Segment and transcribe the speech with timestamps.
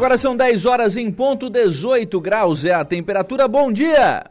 [0.00, 3.46] Agora são 10 horas em ponto, 18 graus é a temperatura.
[3.46, 4.24] Bom dia!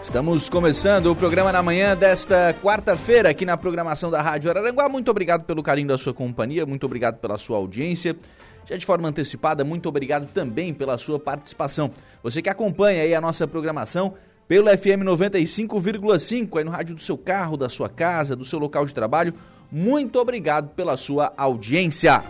[0.00, 4.88] Estamos começando o programa na manhã desta quarta-feira aqui na programação da Rádio Araranguá.
[4.88, 8.14] Muito obrigado pelo carinho da sua companhia, muito obrigado pela sua audiência.
[8.64, 11.90] Já de forma antecipada, muito obrigado também pela sua participação.
[12.22, 14.14] Você que acompanha aí a nossa programação
[14.46, 18.86] pelo FM 95,5 aí no rádio do seu carro, da sua casa, do seu local
[18.86, 19.34] de trabalho
[19.70, 22.24] muito obrigado pela sua audiência.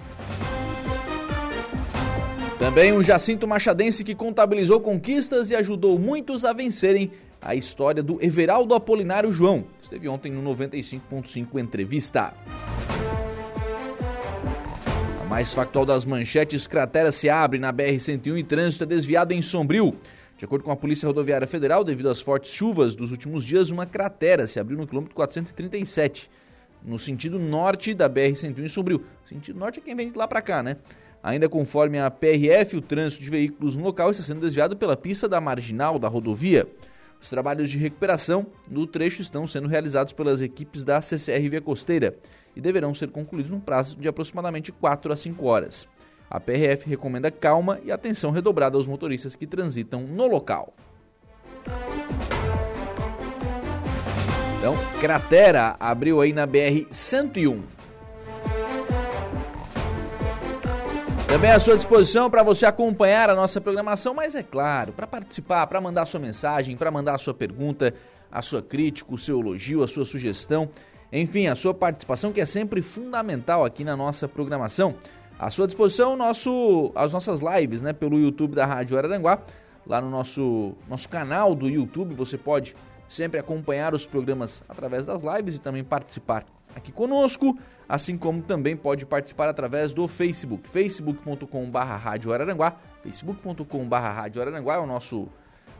[2.57, 8.17] Também um Jacinto Machadense que contabilizou conquistas e ajudou muitos a vencerem a história do
[8.19, 12.33] Everaldo Apolinário João, que esteve ontem no 95.5 entrevista
[15.27, 19.93] mais factual das manchetes, cratera se abre na BR-101 e trânsito é desviado em Sombrio.
[20.37, 23.85] De acordo com a Polícia Rodoviária Federal, devido às fortes chuvas dos últimos dias, uma
[23.85, 26.29] cratera se abriu no quilômetro 437,
[26.81, 29.03] no sentido norte da BR-101 em Sombrio.
[29.25, 30.77] Sentido norte é quem vem de lá para cá, né?
[31.21, 35.27] Ainda conforme a PRF, o trânsito de veículos no local está sendo desviado pela pista
[35.27, 36.65] da marginal da rodovia.
[37.19, 42.17] Os trabalhos de recuperação no trecho estão sendo realizados pelas equipes da CCR Via Costeira
[42.55, 45.87] e deverão ser concluídos num prazo de aproximadamente 4 a 5 horas.
[46.29, 50.73] A PRF recomenda calma e atenção redobrada aos motoristas que transitam no local.
[54.57, 57.76] Então, cratera abriu aí na BR 101.
[61.27, 65.67] Também à sua disposição para você acompanhar a nossa programação, mas é claro, para participar,
[65.67, 67.93] para mandar sua mensagem, para mandar sua pergunta,
[68.31, 70.69] a sua crítica, o seu elogio, a sua sugestão.
[71.11, 74.95] Enfim, a sua participação que é sempre fundamental aqui na nossa programação.
[75.37, 79.39] À sua disposição, nosso, as nossas lives né, pelo YouTube da Rádio Araranguá.
[79.85, 82.73] Lá no nosso, nosso canal do YouTube você pode
[83.05, 86.45] sempre acompanhar os programas através das lives e também participar
[86.77, 87.57] aqui conosco,
[87.89, 94.79] assim como também pode participar através do Facebook, facebook.com.br Rádio Araranguá, facebook.com.br Rádio Araranguá é
[94.79, 95.27] o nosso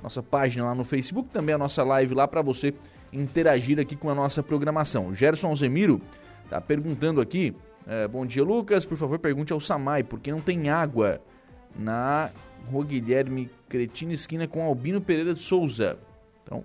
[0.02, 2.74] nossa página lá no Facebook, também a nossa live lá para você
[3.12, 5.14] interagir aqui com a nossa programação.
[5.14, 6.00] Gerson Zemiro
[6.44, 7.56] está perguntando aqui,
[7.88, 11.20] é, bom dia Lucas, por favor pergunte ao Samai, por que não tem água
[11.76, 12.32] na
[12.72, 15.98] Rua Guilherme Cretina, esquina com Albino Pereira de Souza.
[16.44, 16.64] Então,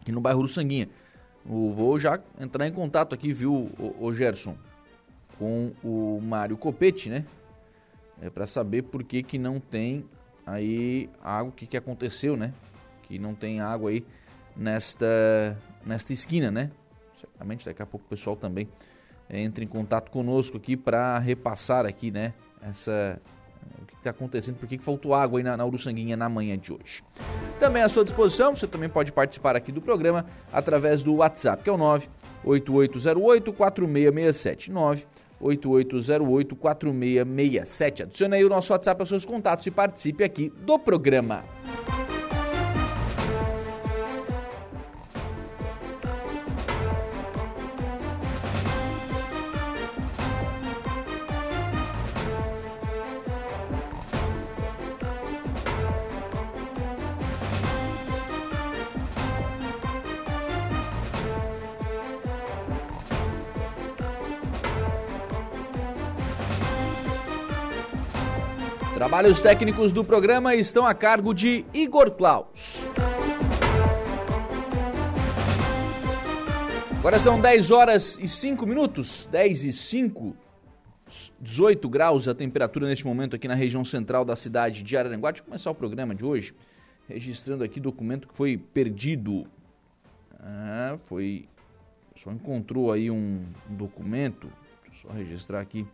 [0.00, 0.88] aqui no bairro do Sanguinha.
[1.44, 4.56] Vou já entrar em contato aqui, viu, o Gerson,
[5.38, 7.24] com o Mário Copete, né?
[8.20, 10.04] É para saber por que que não tem
[10.44, 12.52] aí água, o que que aconteceu, né?
[13.02, 14.04] Que não tem água aí
[14.54, 16.70] nesta, nesta esquina, né?
[17.18, 18.68] Certamente daqui a pouco o pessoal também
[19.28, 22.34] entra em contato conosco aqui para repassar aqui, né?
[22.60, 23.20] Essa,
[23.80, 26.72] o que está acontecendo, por que faltou água aí na, na Uruçanguinha na manhã de
[26.72, 27.02] hoje.
[27.58, 31.70] Também à sua disposição, você também pode participar aqui do programa através do WhatsApp, que
[31.70, 31.78] é o
[32.44, 34.70] 98808-4667.
[35.40, 38.02] 98808-4667.
[38.02, 41.44] Adicione aí o nosso WhatsApp aos seus contatos e participe aqui do programa.
[69.00, 72.90] Trabalhos técnicos do programa estão a cargo de Igor Klaus.
[76.98, 80.36] Agora são 10 horas e 5 minutos, 10 e 5,
[81.40, 85.30] 18 graus a temperatura neste momento aqui na região central da cidade de Araranguá.
[85.30, 86.54] Deixa eu começar o programa de hoje
[87.08, 89.46] registrando aqui documento que foi perdido.
[90.38, 91.48] Ah, foi.
[92.14, 94.52] Só encontrou aí um, documento.
[94.84, 95.86] Deixa eu só registrar aqui.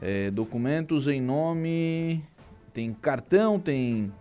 [0.00, 2.24] É, documentos em nome.
[2.72, 4.12] Tem cartão, tem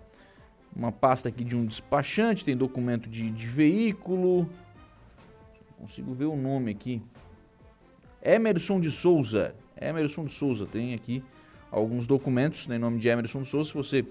[0.75, 4.49] uma pasta aqui de um despachante, tem documento de, de veículo
[5.85, 7.01] consigo ver o nome aqui.
[8.21, 9.55] Emerson de Souza.
[9.79, 10.65] Emerson de Souza.
[10.65, 11.23] Tem aqui
[11.69, 13.69] alguns documentos né, em nome de Emerson de Souza.
[13.69, 14.05] Se você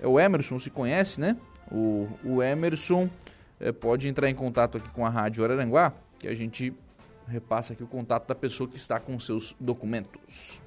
[0.00, 1.36] é o Emerson, se conhece, né?
[1.70, 3.10] O, o Emerson
[3.60, 6.72] é, pode entrar em contato aqui com a Rádio Araranguá, que a gente
[7.28, 10.62] repassa aqui o contato da pessoa que está com seus documentos.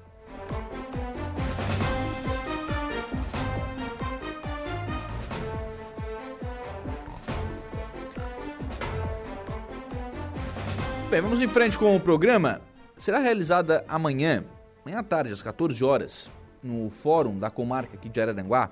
[11.16, 12.60] Bem, vamos em frente com o programa.
[12.94, 14.44] Será realizada amanhã,
[14.84, 16.30] amanhã à tarde, às 14 horas,
[16.62, 18.70] no fórum da comarca aqui de Araranguá,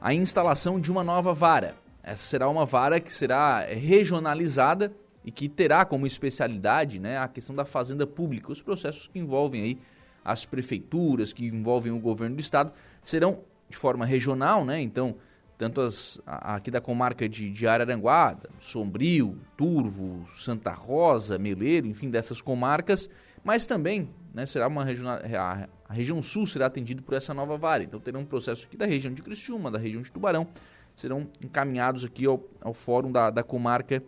[0.00, 1.76] a instalação de uma nova vara.
[2.02, 4.92] Essa será uma vara que será regionalizada
[5.24, 8.50] e que terá como especialidade né, a questão da fazenda pública.
[8.50, 9.78] Os processos que envolvem aí
[10.24, 12.72] as prefeituras, que envolvem o governo do estado,
[13.02, 14.80] serão de forma regional, né?
[14.80, 15.16] Então,
[15.56, 22.40] tanto as, aqui da comarca de, de Araranguá, Sombrio, Turvo, Santa Rosa, Meleiro, enfim, dessas
[22.40, 23.08] comarcas,
[23.44, 27.56] mas também né, será uma região, a, a, região sul será atendida por essa nova
[27.56, 27.84] vara.
[27.84, 30.48] Então terão um processo aqui da região de Criciúma, da região de Tubarão,
[30.94, 34.02] serão encaminhados aqui ao, ao fórum da, da comarca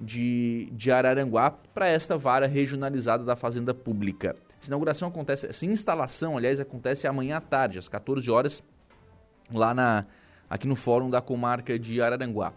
[0.00, 4.34] de, de Araranguá para esta vara regionalizada da Fazenda Pública.
[4.60, 8.62] Essa inauguração acontece, essa instalação, aliás, acontece amanhã à tarde, às 14 horas,
[9.52, 10.06] lá na
[10.50, 12.52] aqui no Fórum da Comarca de Araranguá.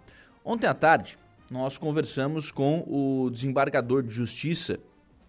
[0.45, 1.17] Ontem à tarde,
[1.49, 4.79] nós conversamos com o desembargador de Justiça,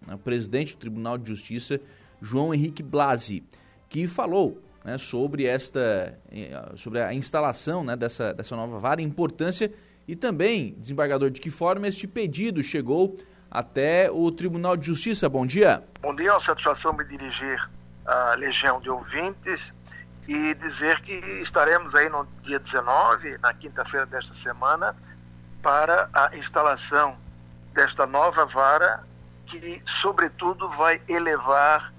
[0.07, 1.79] né, o presidente do Tribunal de Justiça,
[2.21, 3.43] João Henrique Blasi,
[3.89, 9.71] que falou né, sobre esta eh, sobre a instalação né, dessa, dessa nova vara, importância
[10.07, 13.17] e também, desembargador, de que forma este pedido chegou
[13.53, 15.29] até o Tribunal de Justiça.
[15.29, 15.83] Bom dia.
[16.01, 17.69] Bom dia, é uma satisfação me dirigir
[18.03, 19.71] à legião de ouvintes
[20.27, 21.13] e dizer que
[21.43, 24.95] estaremos aí no dia 19, na quinta-feira desta semana,
[25.61, 27.15] para a instalação
[27.73, 29.03] desta nova vara
[29.45, 31.93] que, sobretudo, vai elevar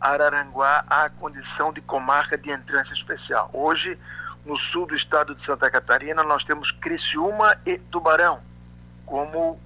[0.00, 3.50] Araranguá à condição de comarca de entrância especial.
[3.52, 3.98] Hoje,
[4.46, 8.40] no sul do estado de Santa Catarina, nós temos Criciúma e Tubarão
[9.04, 9.58] como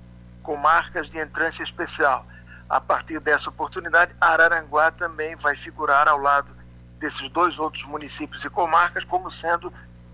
[0.44, 2.24] comarcas de entrância especial.
[2.68, 6.54] A partir dessa oportunidade, Araranguá também vai figurar ao lado
[7.00, 9.72] desses dois outros municípios e comarcas como sendo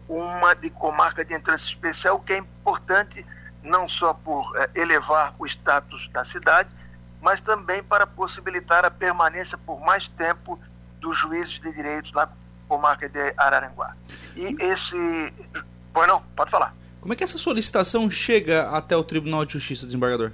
[0.09, 3.25] uma de comarca de entrância especial, que é importante
[3.63, 6.71] não só por eh, elevar o status da cidade,
[7.21, 10.59] mas também para possibilitar a permanência por mais tempo
[10.99, 12.29] dos juízes de direito na
[12.67, 13.95] comarca de Araranguá.
[14.35, 14.97] E esse.
[15.93, 16.75] Pois não, pode falar.
[17.01, 20.33] Como é que essa solicitação chega até o Tribunal de Justiça, desembargador?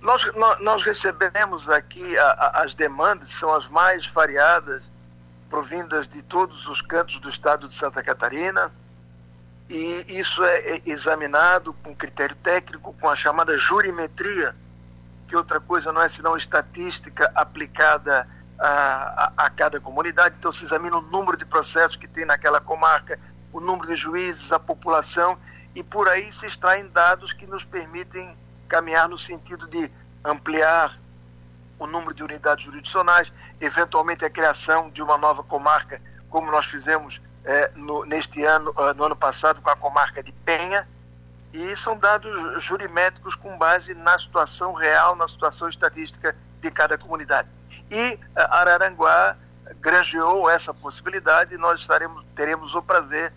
[0.00, 0.24] Nós,
[0.60, 4.90] nós, recebemos aqui a, a, as demandas, são as mais variadas
[5.50, 8.70] provindas de todos os cantos do estado de Santa Catarina,
[9.68, 14.54] e isso é examinado com critério técnico, com a chamada jurimetria,
[15.26, 18.26] que outra coisa não é senão estatística aplicada
[18.58, 20.36] a, a, a cada comunidade.
[20.38, 23.18] Então se examina o número de processos que tem naquela comarca,
[23.52, 25.38] o número de juízes, a população,
[25.74, 28.36] e por aí se extraem dados que nos permitem
[28.68, 29.90] caminhar no sentido de
[30.24, 30.98] ampliar
[31.78, 37.20] o número de unidades jurisdicionais, eventualmente a criação de uma nova comarca, como nós fizemos
[37.44, 40.86] é, no, neste ano, uh, no ano passado, com a comarca de Penha,
[41.52, 47.48] e são dados jurimétricos com base na situação real, na situação estatística de cada comunidade.
[47.90, 48.18] E uh,
[48.50, 49.36] Araranguá
[49.80, 53.32] granjeou essa possibilidade e nós estaremos, teremos o prazer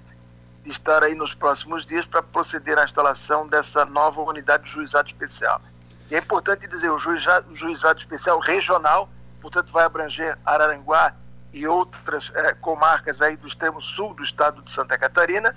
[0.63, 5.07] de estar aí nos próximos dias para proceder à instalação dessa nova unidade de juizado
[5.07, 5.61] especial.
[6.09, 9.09] E é importante dizer, o juizado, juizado especial regional,
[9.41, 11.13] portanto, vai abranger Araranguá
[11.53, 15.55] e outras é, comarcas aí do extremo sul do estado de Santa Catarina.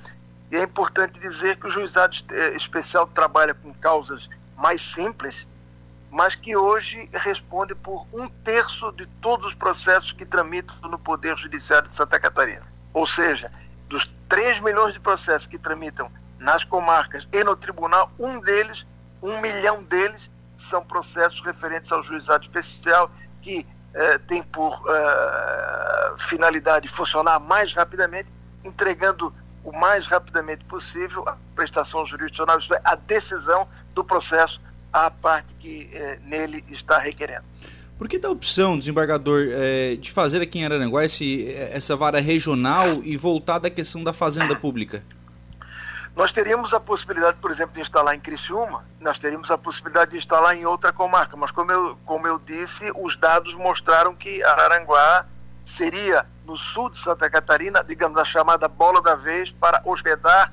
[0.50, 5.46] E é importante dizer que o juizado eh, especial trabalha com causas mais simples,
[6.14, 11.36] mas que hoje responde por um terço de todos os processos que tramitam no Poder
[11.36, 12.62] Judiciário de Santa Catarina.
[12.92, 13.50] Ou seja,
[13.88, 18.86] dos 3 milhões de processos que tramitam nas comarcas e no tribunal, um deles,
[19.20, 23.10] um milhão deles, são processos referentes ao juizado especial
[23.42, 28.28] que eh, tem por eh, finalidade funcionar mais rapidamente,
[28.62, 34.60] entregando o mais rapidamente possível a prestação jurisdicional, isto é, a decisão do processo
[34.94, 37.44] à parte que eh, nele está requerendo.
[37.98, 43.02] Por que da opção, desembargador, eh, de fazer aqui em Araranguá esse, essa vara regional
[43.02, 45.02] e voltar da questão da fazenda pública?
[46.14, 50.16] Nós teríamos a possibilidade, por exemplo, de instalar em Criciúma, nós teríamos a possibilidade de
[50.16, 55.26] instalar em outra comarca, mas como eu, como eu disse, os dados mostraram que Araranguá
[55.66, 60.52] seria, no sul de Santa Catarina, digamos, a chamada bola da vez para hospedar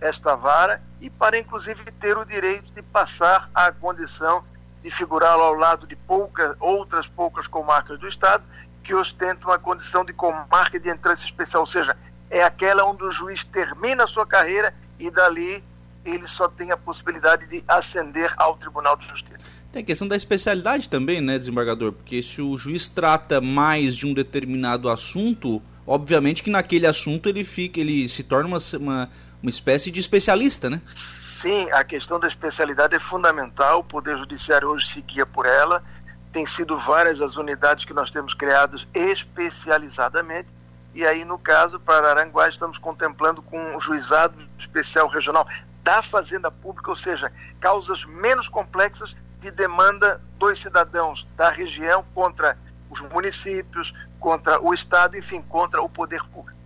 [0.00, 4.44] esta vara e para, inclusive, ter o direito de passar à condição
[4.82, 8.44] de figurá-lo ao lado de poucas, outras poucas comarcas do Estado
[8.82, 11.96] que ostentam a condição de comarca de entrância especial, ou seja,
[12.30, 15.62] é aquela onde o juiz termina a sua carreira e dali
[16.04, 19.38] ele só tem a possibilidade de ascender ao Tribunal de Justiça.
[19.70, 21.92] Tem a questão da especialidade também, né, desembargador?
[21.92, 27.44] Porque se o juiz trata mais de um determinado assunto, obviamente que naquele assunto ele
[27.44, 29.10] fica, ele se torna uma, uma,
[29.42, 30.80] uma espécie de especialista, né?
[30.86, 33.80] Sim, a questão da especialidade é fundamental.
[33.80, 35.82] O Poder Judiciário hoje se guia por ela.
[36.32, 40.48] Tem sido várias as unidades que nós temos criadas especializadamente
[40.92, 45.46] e aí, no caso, para Aranguá, estamos contemplando com um juizado especial regional
[45.82, 52.58] da Fazenda Pública, ou seja, causas menos complexas de demanda dos cidadãos da região contra
[52.90, 56.58] os municípios, contra o Estado, enfim, contra o poder público.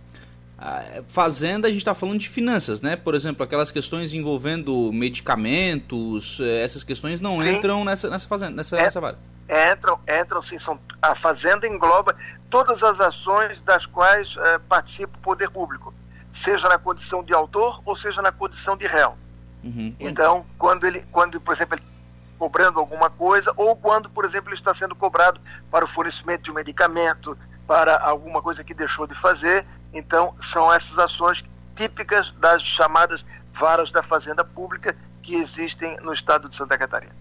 [0.57, 2.95] A fazenda, a gente está falando de finanças, né?
[2.95, 7.55] Por exemplo, aquelas questões envolvendo medicamentos, eh, essas questões não Sim.
[7.55, 9.17] entram nessa, nessa fazenda, nessa, é, nessa vara
[9.49, 12.15] entram, entram sim, são, a Fazenda engloba
[12.49, 15.93] todas as ações das quais é, participa o poder público,
[16.33, 19.15] seja na condição de autor ou seja na condição de réu.
[19.63, 19.95] Uhum.
[19.99, 21.95] Então, quando ele, quando, por exemplo, ele está
[22.37, 25.39] cobrando alguma coisa, ou quando, por exemplo, ele está sendo cobrado
[25.71, 30.71] para o fornecimento de um medicamento, para alguma coisa que deixou de fazer, então são
[30.71, 31.43] essas ações
[31.75, 37.13] típicas das chamadas varas da Fazenda Pública que existem no estado de Santa Catarina.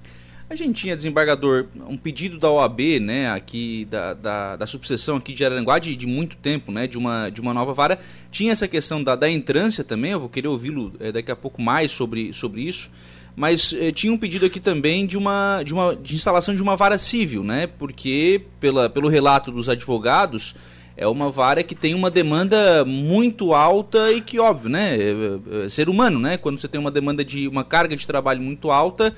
[0.49, 5.33] A gente tinha, desembargador, um pedido da OAB, né, aqui, da, da, da subseção aqui
[5.33, 7.99] de Aranguá de, de, muito tempo, né, de uma, de uma nova vara.
[8.31, 11.62] Tinha essa questão da, da entrância também, eu vou querer ouvi-lo é, daqui a pouco
[11.62, 12.90] mais sobre, sobre isso.
[13.35, 16.76] Mas é, tinha um pedido aqui também de uma, de uma de instalação de uma
[16.76, 20.54] vara civil, né, porque pela, pelo relato dos advogados,
[20.97, 25.69] é uma vara que tem uma demanda muito alta e que, óbvio, né, é, é,
[25.69, 29.15] ser humano, né, quando você tem uma demanda de uma carga de trabalho muito alta,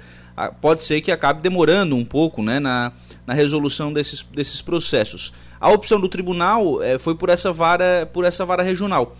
[0.60, 2.92] pode ser que acabe demorando um pouco né, na,
[3.26, 5.32] na resolução desses, desses processos.
[5.60, 9.16] A opção do tribunal é, foi por essa vara por essa vara regional.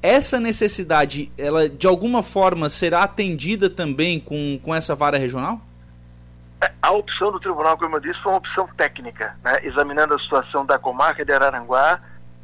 [0.00, 5.67] Essa necessidade, ela de alguma forma será atendida também com, com essa vara regional?
[6.82, 9.60] A opção do tribunal, como eu disse, foi uma opção técnica, né?
[9.62, 12.00] examinando a situação da comarca de Araranguá,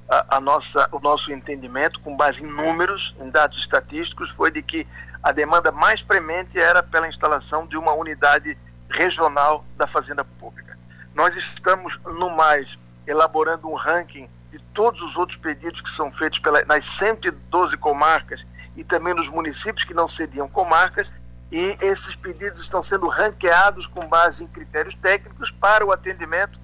[0.09, 4.63] a, a, nossa, o nosso entendimento, com base em números, em dados estatísticos, foi de
[4.63, 4.87] que
[5.23, 8.57] a demanda mais premente era pela instalação de uma unidade
[8.89, 10.79] regional da Fazenda Pública.
[11.15, 16.39] Nós estamos, no mais, elaborando um ranking de todos os outros pedidos que são feitos
[16.39, 21.11] pela, nas 112 comarcas e também nos municípios que não seriam comarcas,
[21.55, 26.59] e esses pedidos estão sendo ranqueados com base em critérios técnicos para o atendimento,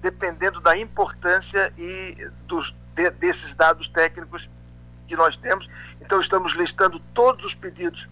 [0.00, 4.48] dependendo da importância e dos, de, desses dados técnicos
[5.08, 5.68] que nós temos.
[6.00, 8.08] Então, estamos listando todos os pedidos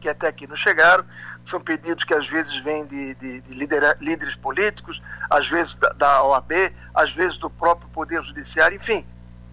[0.00, 1.04] que até aqui não chegaram.
[1.44, 3.68] São pedidos que às vezes vêm de, de, de
[4.00, 9.04] líderes políticos, às vezes da, da OAB, às vezes do próprio Poder Judiciário, enfim,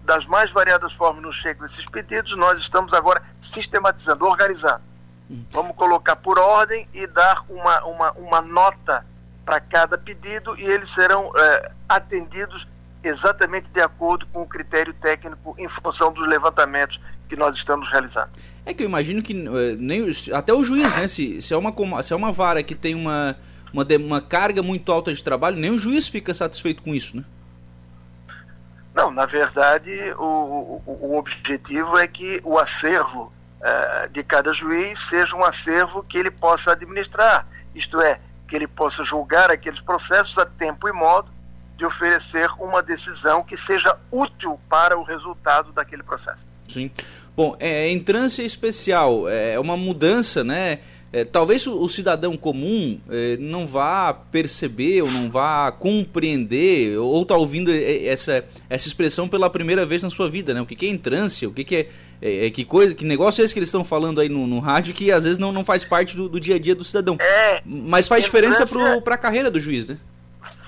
[0.04, 2.36] das mais variadas formas nos chegam esses pedidos.
[2.36, 4.89] Nós estamos agora sistematizando, organizando.
[5.52, 9.06] Vamos colocar por ordem e dar uma, uma, uma nota
[9.44, 12.66] para cada pedido e eles serão é, atendidos
[13.02, 18.30] exatamente de acordo com o critério técnico em função dos levantamentos que nós estamos realizando.
[18.66, 21.08] É que eu imagino que eh, nem até o juiz, né?
[21.08, 23.36] Se, se, é, uma, se é uma vara que tem uma,
[23.72, 27.24] uma, uma carga muito alta de trabalho, nem o juiz fica satisfeito com isso, né?
[28.92, 34.98] Não, na verdade, o, o, o objetivo é que o acervo uh, de cada juiz
[35.08, 40.36] seja um acervo que ele possa administrar, isto é, que ele possa julgar aqueles processos
[40.38, 41.30] a tempo e modo
[41.76, 46.44] de oferecer uma decisão que seja útil para o resultado daquele processo.
[46.68, 46.90] Sim.
[47.34, 50.80] Bom, é, entrância especial é uma mudança, né?
[51.12, 57.22] É, talvez o, o, cidadão comum é, não vá perceber ou não vá compreender ou
[57.22, 60.60] está ouvindo essa, essa expressão pela primeira vez na sua vida, né?
[60.60, 61.48] O que, que é entrância?
[61.48, 61.88] O que, que é,
[62.22, 64.60] é, é, que coisa, que negócio é esse que eles estão falando aí no, no
[64.60, 67.16] rádio que às vezes não, não faz parte do, do dia a dia do cidadão?
[67.18, 69.96] É, Mas faz diferença para a carreira do juiz, né?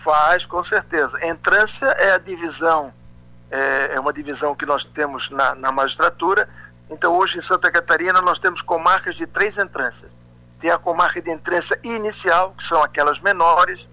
[0.02, 1.24] Faz, com certeza.
[1.24, 2.92] Entrância é a divisão,
[3.50, 6.48] é, é uma divisão que nós temos na, na magistratura.
[6.90, 10.10] Então, hoje em Santa Catarina, nós temos comarcas de três entrâncias:
[10.58, 13.86] tem a comarca de entrança inicial, que são aquelas menores,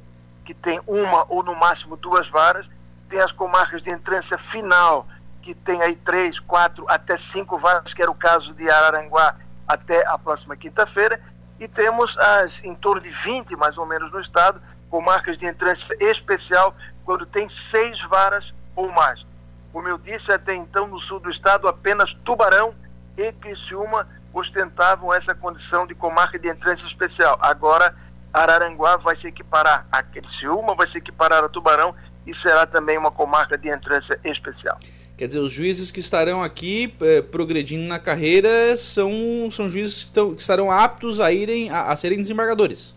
[0.46, 2.68] que tem uma ou no máximo duas varas,
[3.10, 5.06] tem as comarcas de entrança final,
[5.42, 9.36] que tem aí três, quatro, até cinco varas, que era o caso de Araranguá
[9.68, 11.22] até a próxima quinta-feira,
[11.60, 15.96] e temos as em torno de 20, mais ou menos, no estado, comarcas de entrância
[16.00, 19.26] especial, quando tem seis varas ou mais.
[19.72, 22.74] Como eu disse, até então, no sul do estado, apenas Tubarão
[23.18, 27.38] e Criciúma ostentavam essa condição de comarca de entrância especial.
[27.42, 27.96] Agora,
[28.34, 33.12] Araranguá vai se equiparar a Criciúma, vai se equiparar a Tubarão e será também uma
[33.12, 34.80] comarca de entrância especial.
[35.20, 39.12] Quer dizer, os juízes que estarão aqui eh, progredindo na carreira são,
[39.52, 42.96] são juízes que, estão, que estarão aptos a irem a, a serem desembargadores.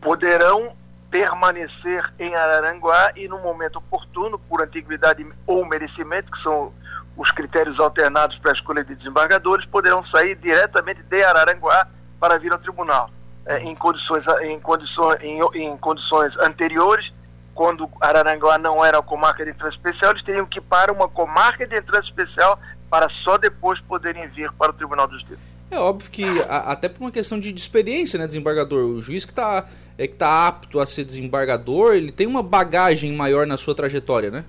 [0.00, 0.76] Poderão
[1.10, 6.72] permanecer em Araranguá e no momento oportuno, por antiguidade ou merecimento, que são
[7.16, 11.88] os critérios alternados para a escolha de desembargadores, poderão sair diretamente de Araranguá
[12.20, 13.10] para vir ao tribunal.
[13.44, 17.12] É, em, condições, em, condições, em, em, condições anteriores,
[17.54, 21.08] quando Araranguá não era a comarca de entrada especial, eles teriam que ir para uma
[21.08, 25.48] comarca de entrada especial para só depois poderem vir para o Tribunal de Justiça.
[25.70, 29.24] É óbvio que, a, até por uma questão de, de, experiência, né, desembargador, o juiz
[29.24, 29.66] que está
[29.96, 34.30] é, que tá apto a ser desembargador, ele tem uma bagagem maior na sua trajetória,
[34.30, 34.44] né?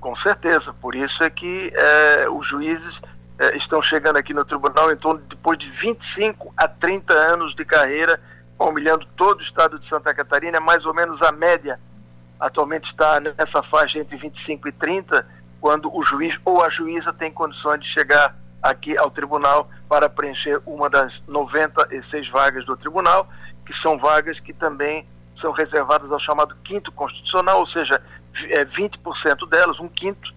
[0.00, 3.00] Com certeza, por isso é que é, os juízes
[3.38, 7.64] é, estão chegando aqui no tribunal em torno depois de 25 a 30 anos de
[7.64, 8.20] carreira,
[8.68, 11.78] humilhando todo o estado de Santa Catarina, é mais ou menos a média
[12.38, 15.24] atualmente está nessa faixa entre 25 e 30,
[15.60, 20.60] quando o juiz ou a juíza tem condições de chegar aqui ao tribunal para preencher
[20.66, 23.28] uma das 96 vagas do tribunal,
[23.64, 28.02] que são vagas que também são reservadas ao chamado quinto constitucional, ou seja,
[28.48, 30.34] é 20% delas, um quinto,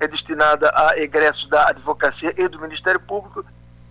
[0.00, 3.44] é destinada a egressos da advocacia e do Ministério Público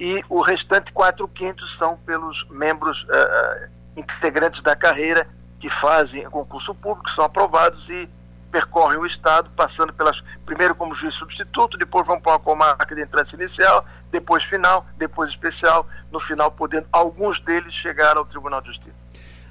[0.04, 5.26] e o restante quatro quintos são pelos membros uh, integrantes da carreira
[5.62, 8.10] que fazem concurso público, são aprovados e
[8.52, 13.02] percorrem o Estado, passando pelas primeiro como juiz substituto, depois vão para uma comarca de
[13.02, 18.68] entrada inicial, depois final, depois especial, no final podendo alguns deles chegar ao Tribunal de
[18.68, 19.06] Justiça.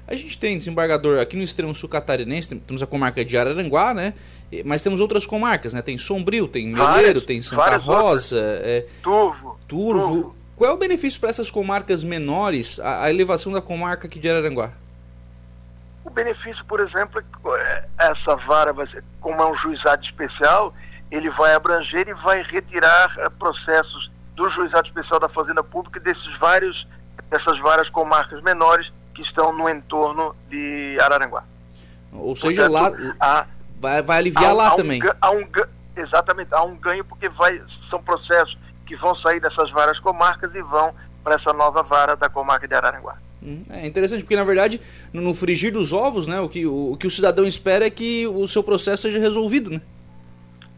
[0.07, 4.13] A gente tem desembargador aqui no extremo sul catarinense, temos a comarca de Araranguá, né?
[4.63, 5.81] Mas temos outras comarcas, né?
[5.81, 10.07] Tem Sombrio, tem Meleiro, tem Santa Rosa, é, Turvo, Turvo.
[10.07, 10.42] Turvo.
[10.55, 14.29] Qual é o benefício para essas comarcas menores, a, a, elevação da comarca aqui de
[14.29, 14.71] Araranguá?
[16.03, 18.73] O benefício, por exemplo, é que essa vara,
[19.19, 20.73] como é um juizado especial,
[21.09, 26.35] ele vai abranger e vai retirar eh, processos do juizado especial da Fazenda Pública desses
[26.37, 26.87] vários,
[27.29, 31.43] dessas várias comarcas menores que estão no entorno de Araranguá.
[32.11, 33.45] Ou seja, Portanto, lá há,
[33.79, 35.01] vai, vai aliviar há, lá há um, também.
[35.21, 35.47] Há um,
[35.95, 40.61] exatamente, há um ganho porque vai, são processos que vão sair dessas várias comarcas e
[40.61, 40.93] vão
[41.23, 43.17] para essa nova vara da comarca de Araranguá.
[43.41, 44.79] Hum, é interessante, porque na verdade,
[45.11, 48.27] no frigir dos ovos, né, o, que, o, o que o cidadão espera é que
[48.27, 49.81] o seu processo seja resolvido, né?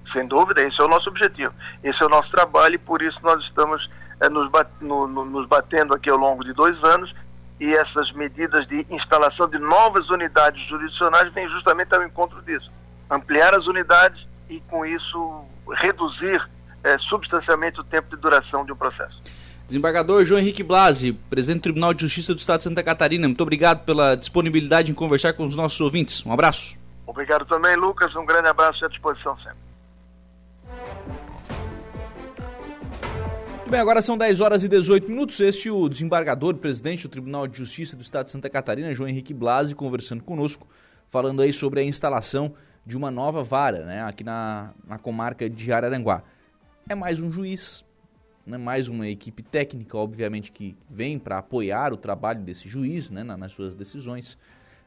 [0.06, 1.54] Sem dúvida, esse é o nosso objetivo.
[1.84, 3.90] Esse é o nosso trabalho e por isso nós estamos
[4.20, 7.14] é, nos, bat, no, no, nos batendo aqui ao longo de dois anos
[7.60, 12.72] e essas medidas de instalação de novas unidades jurisdicionais vêm justamente ao encontro disso.
[13.10, 16.48] Ampliar as unidades e, com isso, reduzir
[16.86, 19.22] é, substancialmente o tempo de duração de um processo.
[19.66, 23.42] Desembargador João Henrique Blasi, presidente do Tribunal de Justiça do Estado de Santa Catarina, muito
[23.42, 26.24] obrigado pela disponibilidade em conversar com os nossos ouvintes.
[26.24, 26.78] Um abraço.
[27.08, 28.16] Obrigado também, Lucas.
[28.16, 29.58] Um grande abraço e à disposição sempre.
[33.68, 35.40] Bem, agora são 10 horas e 18 minutos.
[35.40, 39.10] Este é o desembargador, presidente do Tribunal de Justiça do Estado de Santa Catarina, João
[39.10, 40.68] Henrique Blasi, conversando conosco,
[41.08, 42.54] falando aí sobre a instalação
[42.86, 46.22] de uma nova vara, né, aqui na, na comarca de Araranguá.
[46.88, 47.84] É mais um juiz,
[48.46, 53.24] né, mais uma equipe técnica, obviamente, que vem para apoiar o trabalho desse juiz, né,
[53.24, 54.38] nas suas decisões.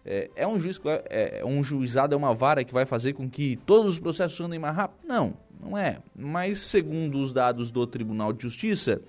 [0.06, 0.80] É, é um juiz,
[1.10, 4.40] é, é, um juizado é uma vara que vai fazer com que todos os processos
[4.40, 5.00] andem mais rápido?
[5.08, 5.98] Não, não é.
[6.14, 9.02] Mas, segundo os dados do Tribunal de Justiça,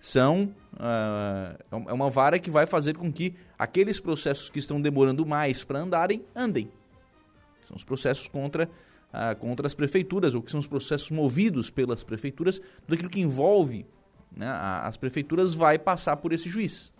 [0.00, 5.26] são uh, é uma vara que vai fazer com que aqueles processos que estão demorando
[5.26, 6.70] mais para andarem, andem.
[7.66, 8.68] São os processos contra,
[9.12, 13.20] uh, contra as prefeituras, ou que são os processos movidos pelas prefeituras, tudo aquilo que
[13.20, 13.86] envolve
[14.34, 14.46] né,
[14.82, 16.92] as prefeituras vai passar por esse juiz.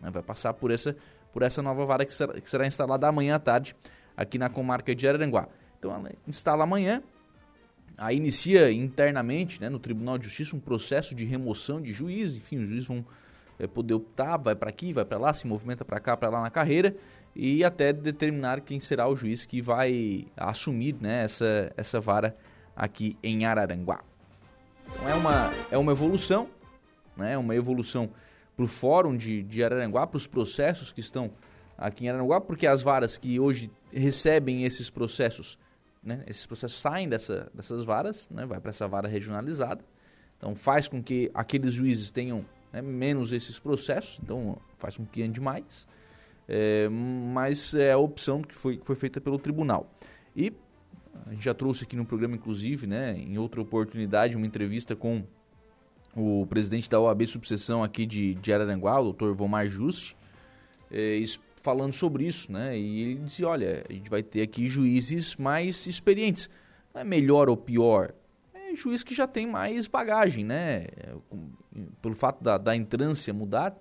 [0.00, 0.96] Né, vai passar por essa,
[1.32, 3.74] por essa nova vara que será, que será instalada amanhã à tarde
[4.16, 5.48] aqui na comarca de Araranguá.
[5.78, 7.02] Então ela instala amanhã,
[7.96, 12.58] Aí inicia internamente né, no Tribunal de Justiça um processo de remoção de juiz, enfim,
[12.58, 13.04] os juízes vão
[13.58, 16.42] é, poder optar, vai para aqui, vai para lá, se movimenta para cá, para lá
[16.42, 16.96] na carreira
[17.34, 22.36] e até determinar quem será o juiz que vai assumir né, essa, essa vara
[22.76, 24.02] aqui em Araranguá.
[24.86, 26.48] Então é uma, é uma evolução,
[27.16, 28.10] né, uma evolução
[28.56, 31.30] o fórum de, de Araranguá, para os processos que estão
[31.76, 35.58] aqui em Araranguá, porque as varas que hoje recebem esses processos,
[36.02, 39.84] né, esses processos saem dessa, dessas varas, né, vai para essa vara regionalizada,
[40.38, 45.22] então faz com que aqueles juízes tenham né, menos esses processos, então faz com que
[45.22, 45.86] ande mais,
[46.48, 49.90] é, mas é a opção que foi, que foi feita pelo tribunal.
[50.36, 50.52] E
[51.26, 55.24] a gente já trouxe aqui no programa, inclusive, né, em outra oportunidade, uma entrevista com
[56.14, 60.16] o presidente da OAB Subseção aqui de, de Araranguá, o doutor Vomar Juste,
[60.90, 61.20] é,
[61.60, 62.78] falando sobre isso, né?
[62.78, 66.48] E ele disse, olha, a gente vai ter aqui juízes mais experientes.
[66.92, 68.14] Não é melhor ou pior,
[68.52, 70.86] é juiz que já tem mais bagagem, né?
[72.02, 73.76] Pelo fato da, da entrância mudar,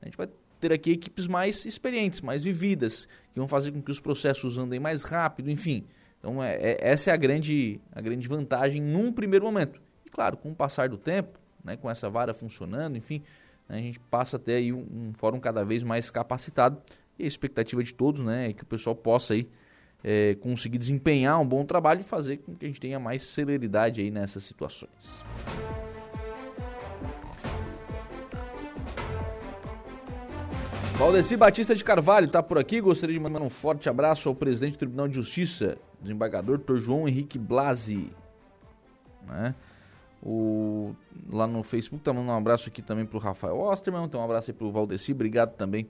[0.00, 0.28] a gente vai
[0.60, 4.80] ter aqui equipes mais experientes, mais vividas, que vão fazer com que os processos andem
[4.80, 5.84] mais rápido, enfim.
[6.18, 9.80] Então, é, é, essa é a grande, a grande vantagem num primeiro momento.
[10.04, 13.22] E claro, com o passar do tempo, né, com essa vara funcionando, enfim,
[13.68, 16.80] né, a gente passa a ter aí um, um, fórum cada vez mais capacitado.
[17.18, 19.48] E a expectativa de todos né, é que o pessoal possa aí,
[20.04, 24.00] é, conseguir desempenhar um bom trabalho e fazer com que a gente tenha mais celeridade
[24.00, 25.24] aí nessas situações.
[30.98, 32.80] Valdeci Batista de Carvalho está por aqui.
[32.80, 36.76] Gostaria de mandar um forte abraço ao presidente do Tribunal de Justiça, desembargador Dr.
[36.76, 38.10] João Henrique Blasi.
[39.26, 39.54] Né?
[40.22, 40.94] O,
[41.30, 44.06] lá no Facebook tá mandando um abraço aqui também para o Rafael Osterman.
[44.06, 45.12] Então um abraço aí para o Valdeci.
[45.12, 45.86] Obrigado também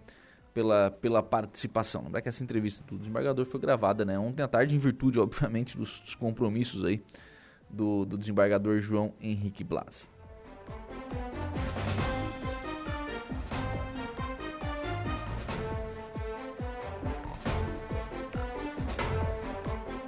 [0.52, 2.02] pela, pela participação.
[2.02, 4.18] Lembrar que essa entrevista do desembargador foi gravada né?
[4.18, 7.00] ontem à tarde, em virtude, obviamente, dos, dos compromissos aí
[7.70, 10.08] do, do desembargador João Henrique Blasi.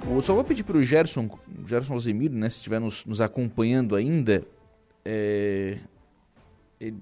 [0.09, 1.29] Eu só vou pedir para o Gerson,
[1.63, 4.43] Gerson Alzemiro, né, se estiver nos, nos acompanhando ainda,
[5.05, 5.77] é,
[6.79, 6.97] ele,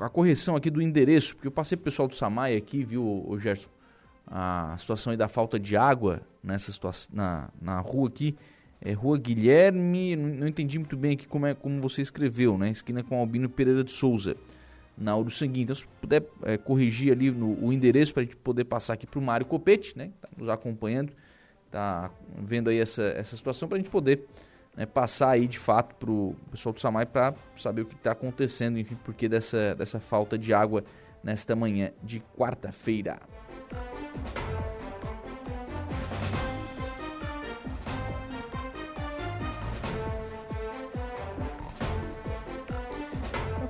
[0.00, 3.04] a correção aqui do endereço, porque eu passei para o pessoal do Samai aqui, viu,
[3.04, 3.68] o Gerson,
[4.26, 8.36] a situação aí da falta de água nessa situação, na, na rua aqui,
[8.80, 13.02] é Rua Guilherme, não, entendi muito bem aqui como, é, como você escreveu, né, esquina
[13.02, 14.36] com Albino Pereira de Souza,
[14.96, 15.62] na Uruçangui.
[15.62, 19.06] Então, se puder é, corrigir ali no, o endereço para a gente poder passar aqui
[19.06, 21.12] para o Mário Copete, né, que está nos acompanhando,
[21.70, 24.26] tá vendo aí essa, essa situação para a gente poder
[24.76, 28.12] né, passar aí de fato para o pessoal do Samai para saber o que está
[28.12, 30.84] acontecendo, enfim, porque dessa, dessa falta de água
[31.22, 33.18] nesta manhã de quarta-feira.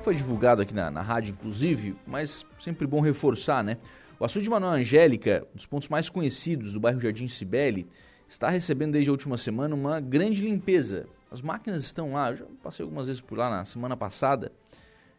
[0.01, 3.77] Foi divulgado aqui na, na rádio, inclusive, mas sempre bom reforçar, né?
[4.19, 7.87] O açude Manuel Angélica, um dos pontos mais conhecidos do bairro Jardim Cibele,
[8.27, 11.05] está recebendo desde a última semana uma grande limpeza.
[11.29, 14.51] As máquinas estão lá, eu já passei algumas vezes por lá na semana passada,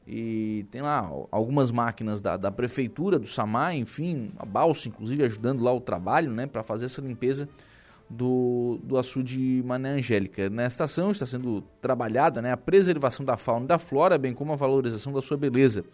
[0.05, 5.63] e tem lá algumas máquinas da, da prefeitura, do SAMAI, enfim, a balsa inclusive ajudando
[5.63, 7.49] lá o trabalho, né, para fazer essa limpeza
[8.11, 10.51] do, do açude Mané Angélica.
[10.51, 14.53] Na estação está sendo trabalhada né, a preservação da fauna e da flora, bem como
[14.53, 15.85] a valorização da sua beleza,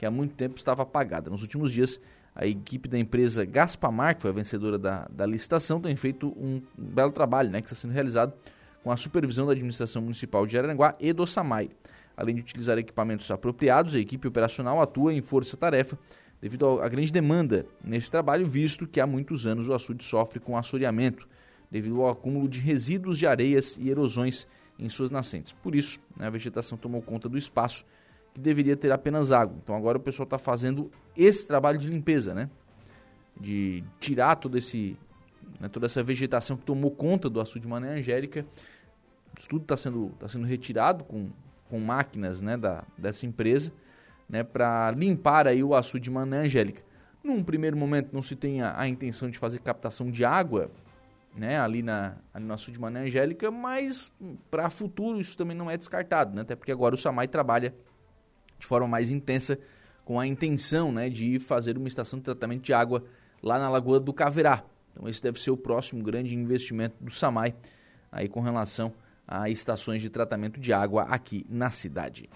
[0.00, 1.28] que há muito tempo estava apagada.
[1.28, 2.00] Nos últimos dias,
[2.34, 6.62] a equipe da empresa Gaspamar, que foi a vencedora da, da licitação, tem feito um
[6.76, 8.32] belo trabalho, né, que está sendo realizado
[8.82, 11.68] com a supervisão da administração municipal de Araranguá e do SAMAI.
[12.16, 15.98] Além de utilizar equipamentos apropriados, a equipe operacional atua em força-tarefa
[16.40, 20.56] devido à grande demanda nesse trabalho, visto que há muitos anos o açude sofre com
[20.56, 21.28] assoreamento,
[21.70, 24.46] devido ao acúmulo de resíduos de areias e erosões
[24.78, 25.52] em suas nascentes.
[25.52, 27.84] Por isso, né, a vegetação tomou conta do espaço
[28.34, 29.56] que deveria ter apenas água.
[29.62, 32.48] Então agora o pessoal está fazendo esse trabalho de limpeza, né?
[33.38, 34.96] De tirar todo esse,
[35.58, 38.44] né, toda essa vegetação que tomou conta do açude de Mané Angélica.
[39.38, 41.30] Isso tudo está sendo, tá sendo retirado com,
[41.68, 43.72] com máquinas né, da, dessa empresa
[44.28, 46.82] né, para limpar aí o açude de Mané Angélica.
[47.22, 50.70] Num primeiro momento não se tem a, a intenção de fazer captação de água
[51.36, 54.12] né, ali, na, ali no açude de Mané Angélica, mas
[54.50, 57.74] para futuro isso também não é descartado, né, até porque agora o SAMAI trabalha
[58.60, 59.58] de forma mais intensa
[60.04, 63.04] com a intenção né, de fazer uma estação de tratamento de água
[63.42, 64.62] lá na Lagoa do Caverá.
[64.92, 67.54] Então esse deve ser o próximo grande investimento do SAMAI
[68.12, 68.92] aí com relação
[69.26, 72.28] a estações de tratamento de água aqui na cidade.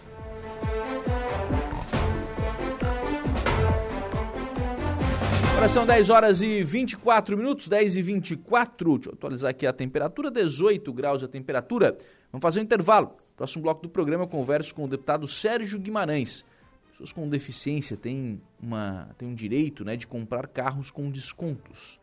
[5.50, 8.94] Agora são 10 horas e 24 minutos, 10 e 24.
[8.94, 11.96] Deixa eu atualizar aqui a temperatura, 18 graus a temperatura.
[12.30, 13.16] Vamos fazer um intervalo.
[13.36, 16.44] Próximo bloco do programa eu converso com o deputado Sérgio Guimarães.
[16.90, 22.00] Pessoas com deficiência têm, uma, têm um direito né, de comprar carros com descontos.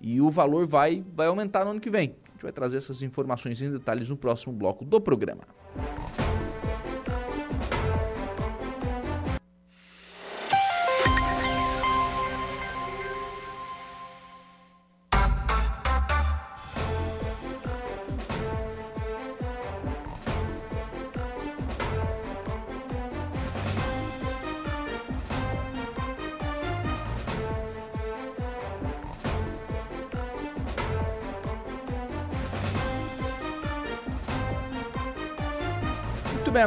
[0.00, 2.16] E o valor vai, vai aumentar no ano que vem.
[2.26, 5.42] A gente vai trazer essas informações em detalhes no próximo bloco do programa.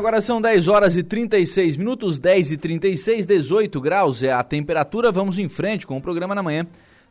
[0.10, 5.12] Agora são 10 horas e 36 minutos, 10 e 36, 18 graus é a temperatura.
[5.12, 6.66] Vamos em frente com o programa na manhã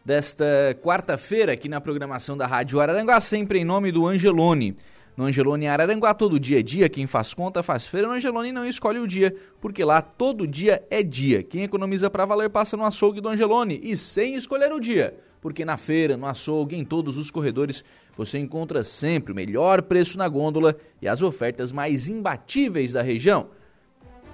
[0.05, 0.45] desta
[0.83, 4.77] quarta-feira aqui na programação da Rádio Araranguá, sempre em nome do Angelone.
[5.19, 8.07] No Angelone Araranguá, todo dia é dia, quem faz conta faz feira.
[8.07, 11.43] No Angelone não escolhe o dia, porque lá todo dia é dia.
[11.43, 15.65] Quem economiza para valer passa no açougue do Angelone e sem escolher o dia porque
[15.65, 17.85] na feira, no açougue, em todos os corredores,
[18.17, 23.49] você encontra sempre o melhor preço na gôndola e as ofertas mais imbatíveis da região.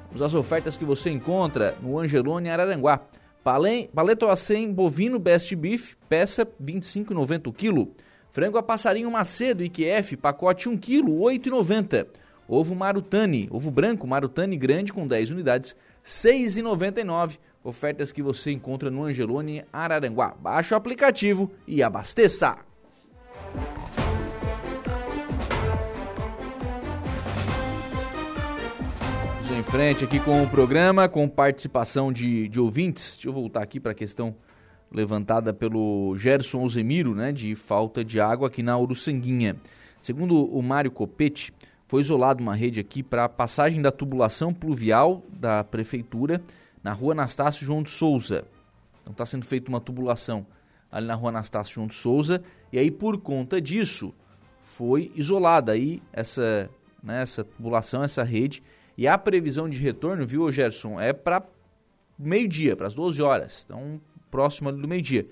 [0.06, 3.02] Vamos às ofertas que você encontra no Angelone Araranguá.
[3.42, 7.94] Paleto 100 bovino Best Beef, peça 25,90 o quilo.
[8.34, 12.04] Frango a passarinho Macedo IQF, pacote 1 kg, 8,90.
[12.48, 17.38] Ovo Marutani, ovo branco Marutani grande com 10 unidades, 6,99.
[17.62, 20.34] Ofertas que você encontra no Angelone Araranguá.
[20.36, 22.56] Baixe o aplicativo e abasteça.
[29.42, 33.14] Vamos em frente aqui com o programa, com participação de, de ouvintes.
[33.14, 34.34] Deixa eu voltar aqui para a questão
[34.94, 39.56] levantada pelo Gerson Ozemiro, né, de falta de água aqui na Uruçanguinha.
[40.00, 41.52] Segundo o Mário Copete,
[41.88, 46.40] foi isolada uma rede aqui para passagem da tubulação pluvial da prefeitura
[46.82, 48.44] na rua Anastácio João de Souza.
[49.02, 50.46] Então está sendo feita uma tubulação
[50.90, 52.40] ali na rua Anastácio João de Souza,
[52.72, 54.14] e aí por conta disso
[54.60, 56.70] foi isolada aí essa,
[57.02, 58.62] né, essa tubulação, essa rede,
[58.96, 61.42] e a previsão de retorno, viu, Gerson, é para
[62.16, 64.00] meio-dia, para as 12 horas, então
[64.34, 65.28] próximo do meio-dia.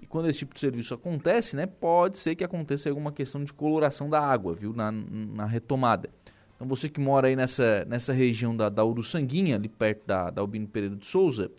[0.00, 3.52] E quando esse tipo de serviço acontece, né, pode ser que aconteça alguma questão de
[3.52, 6.08] coloração da água, viu, na, na retomada.
[6.54, 10.42] Então você que mora aí nessa, nessa região da, da Uruçanguinha, ali perto da, da
[10.42, 11.50] Albino Pereira de Souza,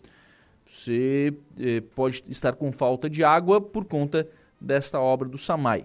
[0.64, 4.26] você eh, pode estar com falta de água por conta
[4.58, 5.84] desta obra do SAMAI.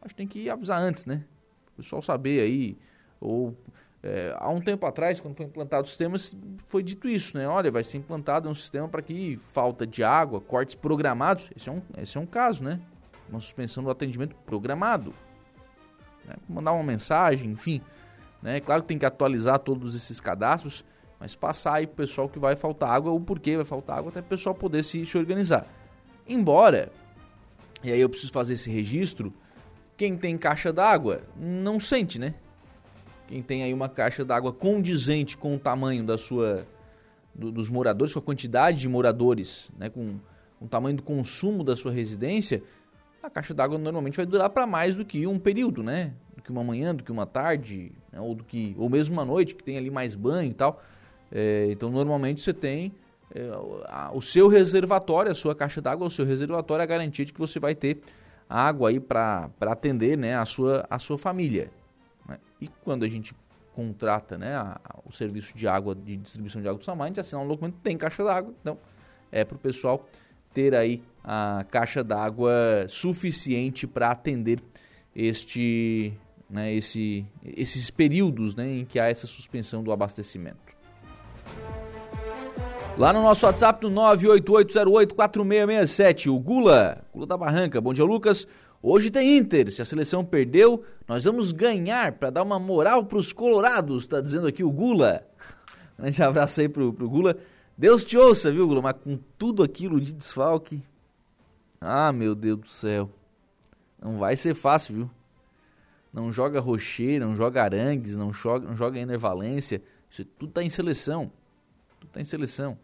[0.00, 1.24] Acho que tem que avisar antes, né?
[1.72, 2.78] O pessoal saber aí,
[3.20, 3.52] ou
[4.06, 6.16] é, há um tempo atrás, quando foi implantado o sistema,
[6.66, 7.48] foi dito isso, né?
[7.48, 11.72] Olha, vai ser implantado um sistema para que falta de água, cortes programados, esse é
[11.72, 12.78] um, esse é um caso, né?
[13.30, 15.14] Uma suspensão do atendimento programado.
[16.26, 16.34] Né?
[16.46, 17.80] Mandar uma mensagem, enfim.
[18.42, 18.60] Né?
[18.60, 20.84] Claro que tem que atualizar todos esses cadastros,
[21.18, 24.20] mas passar aí pro pessoal que vai faltar água, o porquê vai faltar água, até
[24.20, 25.66] o pessoal poder se, se organizar.
[26.28, 26.92] Embora,
[27.82, 29.32] e aí eu preciso fazer esse registro,
[29.96, 32.34] quem tem caixa d'água não sente, né?
[33.34, 36.64] Quem tem aí uma caixa d'água condizente com o tamanho da sua
[37.34, 40.20] do, dos moradores, com a quantidade de moradores, né, com,
[40.56, 42.62] com o tamanho do consumo da sua residência,
[43.20, 46.12] a caixa d'água normalmente vai durar para mais do que um período, né?
[46.44, 48.20] que uma manhã, do que uma tarde, né?
[48.20, 50.80] ou, do que, ou mesmo uma noite, que tem ali mais banho e tal.
[51.32, 52.92] É, então, normalmente você tem
[53.34, 53.50] é,
[53.86, 57.32] a, o seu reservatório, a sua caixa d'água, o seu reservatório é a garantia de
[57.32, 57.98] que você vai ter
[58.48, 61.72] água aí para atender né, a, sua, a sua família.
[62.64, 63.34] E quando a gente
[63.74, 67.08] contrata né, a, a, o serviço de água, de distribuição de água do Samar, a
[67.08, 68.54] gente assina um documento tem caixa d'água.
[68.60, 68.78] Então,
[69.30, 70.08] é para o pessoal
[70.54, 74.62] ter aí a caixa d'água suficiente para atender
[75.14, 76.14] este
[76.48, 80.72] né, esse, esses períodos né, em que há essa suspensão do abastecimento.
[82.96, 87.80] Lá no nosso WhatsApp, no 988084667, o Gula, Gula da Barranca.
[87.80, 88.46] Bom dia, Lucas.
[88.86, 89.72] Hoje tem Inter.
[89.72, 94.20] Se a seleção perdeu, nós vamos ganhar para dar uma moral para os colorados, tá
[94.20, 95.26] dizendo aqui o Gula.
[95.98, 97.34] Um grande abraço aí pro, pro Gula.
[97.78, 98.82] Deus te ouça, viu, Gula?
[98.82, 100.82] Mas com tudo aquilo de desfalque.
[101.80, 103.10] Ah, meu Deus do céu.
[103.98, 105.10] Não vai ser fácil, viu?
[106.12, 108.98] não joga Rocher, não joga Arangues, não joga, não joga.
[110.10, 111.32] Isso tudo tá em seleção.
[111.98, 112.78] Tudo tá em seleção.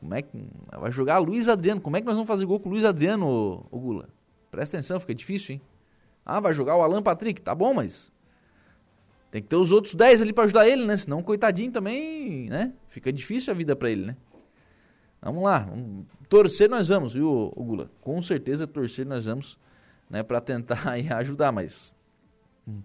[0.00, 0.38] Como é que
[0.78, 1.80] vai jogar Luiz Adriano?
[1.80, 4.17] Como é que nós vamos fazer gol com o Luiz Adriano, ô, ô Gula?
[4.50, 5.62] Presta atenção, fica difícil, hein?
[6.24, 8.12] Ah, vai jogar o Alan Patrick, tá bom, mas
[9.30, 10.96] tem que ter os outros 10 ali para ajudar ele, né?
[10.96, 12.72] Senão, coitadinho também, né?
[12.88, 14.16] Fica difícil a vida para ele, né?
[15.20, 16.06] Vamos lá, vamos...
[16.28, 17.90] torcer nós vamos, viu, Gula?
[18.00, 19.58] Com certeza torcer nós vamos,
[20.08, 21.92] né, para tentar ajudar, mas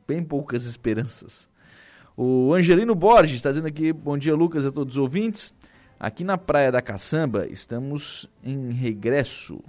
[0.08, 1.49] bem poucas esperanças.
[2.17, 5.54] O Angelino Borges está dizendo aqui, bom dia Lucas a todos os ouvintes.
[5.99, 9.63] Aqui na Praia da Caçamba estamos em regresso.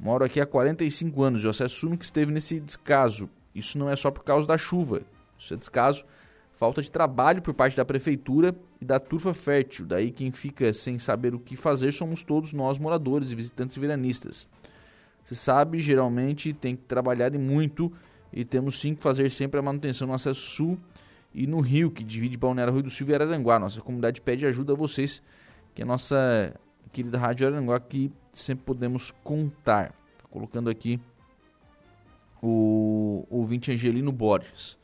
[0.00, 3.28] Moro aqui há 45 anos, eu assumo que esteve nesse descaso.
[3.54, 5.02] Isso não é só por causa da chuva,
[5.38, 6.06] isso é descaso,
[6.54, 9.84] falta de trabalho por parte da prefeitura e da turfa fértil.
[9.84, 14.48] Daí quem fica sem saber o que fazer somos todos nós moradores e visitantes veranistas.
[15.22, 17.92] Você sabe, geralmente tem que trabalhar e muito
[18.32, 20.78] e temos sim que fazer sempre a manutenção no acesso sul
[21.34, 23.58] e no rio, que divide Balneário Rio do Sul e Araranguá.
[23.58, 25.22] Nossa comunidade pede ajuda a vocês,
[25.74, 26.54] que é a nossa
[26.90, 29.92] querida Rádio Araranguá, que sempre podemos contar.
[30.18, 31.00] Tá colocando aqui
[32.42, 34.78] o ouvinte Angelino Borges.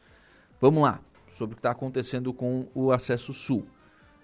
[0.60, 1.00] Vamos lá.
[1.28, 3.66] sobre o que está acontecendo com o acesso sul.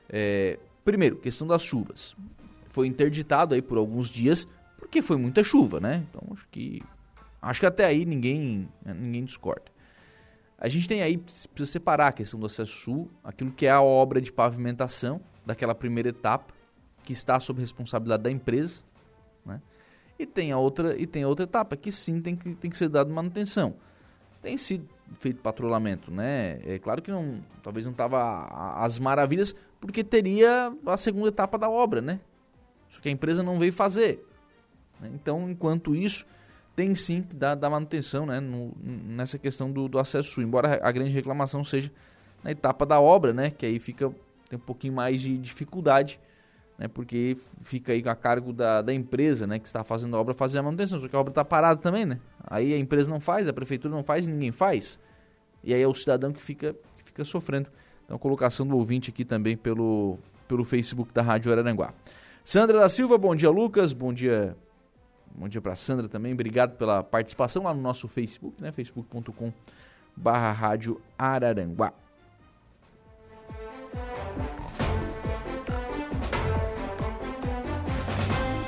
[0.08, 2.16] É, primeiro, questão das chuvas.
[2.68, 6.04] Foi interditado aí por alguns dias porque foi muita chuva, né?
[6.08, 6.82] Então acho que
[7.40, 9.64] acho que até aí ninguém né, ninguém discorda.
[10.58, 13.80] A gente tem aí precisa separar a questão do acesso sul, aquilo que é a
[13.80, 16.52] obra de pavimentação daquela primeira etapa
[17.02, 18.82] que está sob responsabilidade da empresa,
[19.44, 19.60] né?
[20.18, 22.76] E tem a outra e tem a outra etapa que sim tem que, tem que
[22.76, 23.74] ser dado manutenção.
[24.40, 26.60] Tem sido feito patrulhamento, né?
[26.64, 28.48] É claro que não, talvez não estava
[28.82, 32.20] às maravilhas, porque teria a segunda etapa da obra, né?
[32.88, 34.26] Só que a empresa não veio fazer.
[35.00, 35.10] Né?
[35.14, 36.26] Então, enquanto isso,
[36.74, 38.40] tem sim que dar, dar manutenção né?
[38.40, 41.90] No, nessa questão do, do acesso, embora a grande reclamação seja
[42.42, 43.50] na etapa da obra, né?
[43.50, 44.12] Que aí fica
[44.52, 46.20] tem um pouquinho mais de dificuldade
[46.78, 50.34] né, porque fica aí a cargo da, da empresa né, que está fazendo a obra
[50.34, 52.18] fazer a manutenção, só que a obra está parada também, né?
[52.44, 54.98] Aí a empresa não faz, a prefeitura não faz, ninguém faz.
[55.62, 57.70] E aí é o cidadão que fica, que fica sofrendo.
[58.04, 61.94] Então, colocação do ouvinte aqui também pelo, pelo Facebook da Rádio Araranguá.
[62.44, 63.92] Sandra da Silva, bom dia, Lucas.
[63.92, 64.56] Bom dia.
[65.34, 66.32] Bom dia para Sandra também.
[66.32, 68.72] Obrigado pela participação lá no nosso Facebook, né?
[68.72, 69.52] facebook.com
[70.16, 71.92] barra Rádio Araranguá.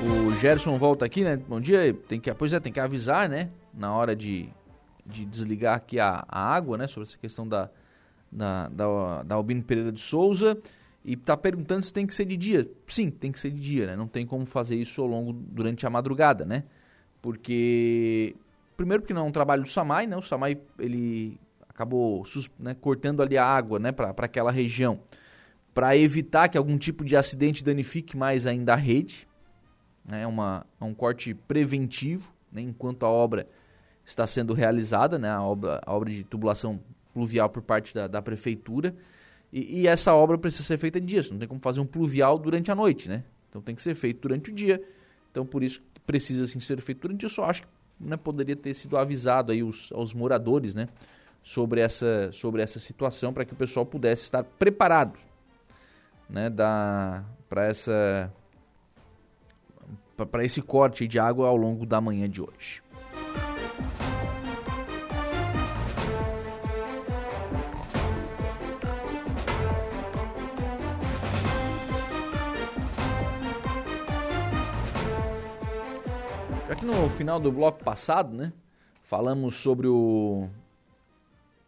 [0.05, 1.37] O Gerson volta aqui, né?
[1.37, 1.95] Bom dia.
[2.07, 3.49] Tem que, pois é, tem que avisar, né?
[3.73, 4.51] Na hora de,
[5.07, 6.87] de desligar aqui a, a água, né?
[6.87, 7.71] Sobre essa questão da,
[8.31, 10.59] da, da, da Albino Pereira de Souza.
[11.03, 12.71] E tá perguntando se tem que ser de dia.
[12.87, 13.97] Sim, tem que ser de dia, né?
[13.97, 16.65] Não tem como fazer isso ao longo, durante a madrugada, né?
[17.23, 18.37] Porque...
[18.77, 20.17] Primeiro porque não é um trabalho do SAMAI, né?
[20.17, 21.39] O SAMAI, ele
[21.69, 22.25] acabou
[22.59, 23.93] né, cortando ali a água, né?
[23.93, 25.01] Para aquela região.
[25.73, 29.27] Para evitar que algum tipo de acidente danifique mais ainda a rede,
[30.05, 33.49] né, é uma, é um corte preventivo, né, enquanto a obra
[34.05, 36.81] está sendo realizada, né, a, obra, a obra de tubulação
[37.13, 38.95] pluvial por parte da, da prefeitura,
[39.53, 42.39] e, e, essa obra precisa ser feita de dia, não tem como fazer um pluvial
[42.39, 43.23] durante a noite, né?
[43.49, 44.83] Então tem que ser feito durante o dia,
[45.31, 47.69] então por isso precisa assim, ser feito durante o dia, eu só acho que
[48.01, 50.89] né, poderia ter sido avisado aí os, aos moradores, né,
[51.41, 55.19] sobre essa, sobre essa situação, para que o pessoal pudesse estar preparado,
[56.29, 56.51] né,
[57.49, 58.33] para essa
[60.17, 62.83] para esse corte de água ao longo da manhã de hoje.
[76.69, 78.53] Já que no final do bloco passado, né,
[79.03, 80.49] falamos sobre o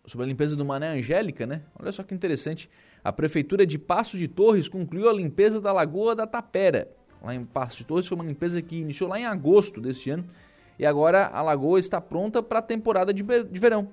[0.05, 1.63] sobre a limpeza do Mané Angélica, né?
[1.77, 2.71] Olha só que interessante.
[3.03, 7.45] A prefeitura de Passo de Torres concluiu a limpeza da Lagoa da Tapera lá em
[7.45, 8.07] Passo de Torres.
[8.07, 10.25] Foi uma limpeza que iniciou lá em agosto deste ano
[10.79, 13.89] e agora a lagoa está pronta para a temporada de, verão.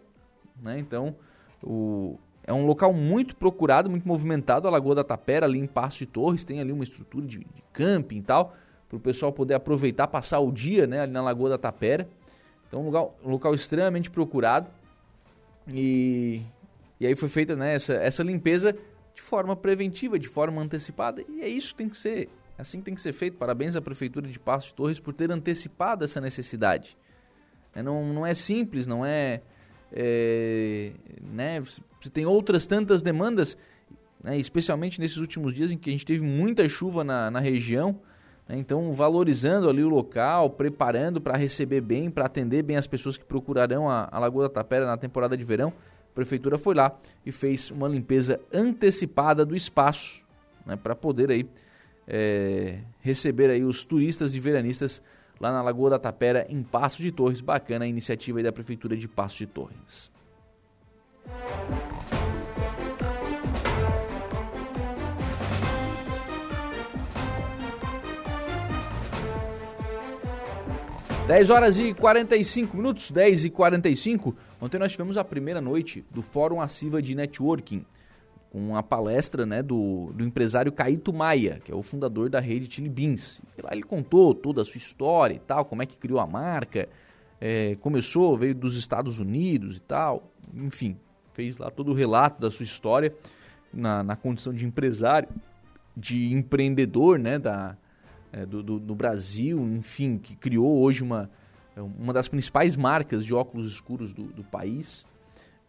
[0.63, 0.77] Né?
[0.79, 1.15] Então,
[1.61, 5.99] o, é um local muito procurado, muito movimentado, a Lagoa da Tapera, ali em Passo
[5.99, 6.43] de Torres.
[6.43, 8.53] Tem ali uma estrutura de, de camping e tal,
[8.89, 12.07] para o pessoal poder aproveitar, passar o dia né, ali na Lagoa da Tapera.
[12.67, 14.67] Então, um local, um local extremamente procurado.
[15.67, 16.41] E,
[16.99, 18.75] e aí foi feita né, essa, essa limpeza
[19.13, 21.23] de forma preventiva, de forma antecipada.
[21.29, 22.27] E é isso que tem que ser
[22.63, 23.37] assim que tem que ser feito.
[23.37, 26.97] Parabéns à Prefeitura de Passos de Torres por ter antecipado essa necessidade.
[27.75, 29.41] É, não, não é simples, não é,
[29.91, 33.57] é né, você tem outras tantas demandas,
[34.23, 37.99] né, especialmente nesses últimos dias em que a gente teve muita chuva na, na região.
[38.47, 43.17] Né, então, valorizando ali o local, preparando para receber bem, para atender bem as pessoas
[43.17, 45.73] que procurarão a, a Lagoa da Tapera na temporada de verão.
[46.11, 46.95] A prefeitura foi lá
[47.25, 50.23] e fez uma limpeza antecipada do espaço
[50.65, 51.45] né, para poder aí
[52.07, 55.01] é, receber aí os turistas e veranistas
[55.39, 57.41] lá na Lagoa da Tapera, em Passo de Torres.
[57.41, 60.11] Bacana a iniciativa aí da Prefeitura de Passo de Torres.
[71.27, 74.35] Dez horas e 45 minutos, 10 e 45.
[74.61, 77.85] Ontem nós tivemos a primeira noite do Fórum Assiva de Networking
[78.53, 82.71] com uma palestra né, do, do empresário Caíto Maia, que é o fundador da rede
[82.71, 83.41] Chili Beans.
[83.57, 86.27] E lá ele contou toda a sua história e tal, como é que criou a
[86.27, 86.87] marca,
[87.41, 90.95] é, começou, veio dos Estados Unidos e tal, enfim,
[91.33, 93.11] fez lá todo o relato da sua história
[93.73, 95.27] na, na condição de empresário,
[95.97, 97.75] de empreendedor né, da,
[98.31, 101.27] é, do, do, do Brasil, enfim, que criou hoje uma,
[101.75, 105.07] uma das principais marcas de óculos escuros do, do país.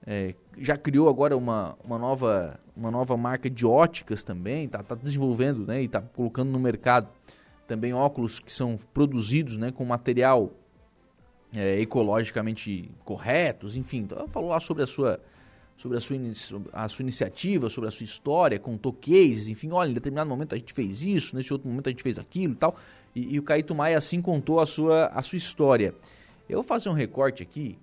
[0.06, 4.94] É, já criou agora uma, uma, nova, uma nova marca de óticas também, está tá
[4.94, 7.08] desenvolvendo né, e está colocando no mercado
[7.66, 10.52] também óculos que são produzidos né, com material
[11.54, 13.98] é, ecologicamente corretos, enfim.
[13.98, 15.18] Então, falou lá sobre a sua,
[15.76, 16.18] sobre a sua,
[16.72, 20.58] a sua iniciativa, sobre a sua história, contou cases, enfim, olha, em determinado momento a
[20.58, 22.76] gente fez isso, nesse outro momento a gente fez aquilo e tal.
[23.14, 25.94] E, e o Caíto Maia assim contou a sua, a sua história.
[26.48, 27.78] Eu vou fazer um recorte aqui,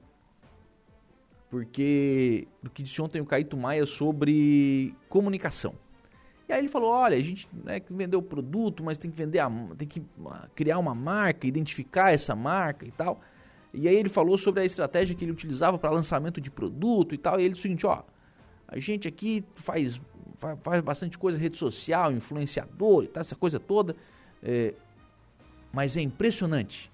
[1.51, 5.75] porque do que disse ontem o Caíto Maia sobre comunicação.
[6.47, 9.11] E aí ele falou, olha, a gente né, tem que vender o produto, mas tem
[9.11, 13.19] que vender a, tem que ah, criar uma marca, identificar essa marca e tal.
[13.73, 17.17] E aí ele falou sobre a estratégia que ele utilizava para lançamento de produto e
[17.17, 17.39] tal.
[17.39, 18.01] E ele disse o seguinte, ó,
[18.67, 19.99] a gente aqui faz,
[20.61, 23.95] faz bastante coisa, rede social, influenciador e tal, essa coisa toda.
[24.41, 24.73] É,
[25.71, 26.90] mas é impressionante.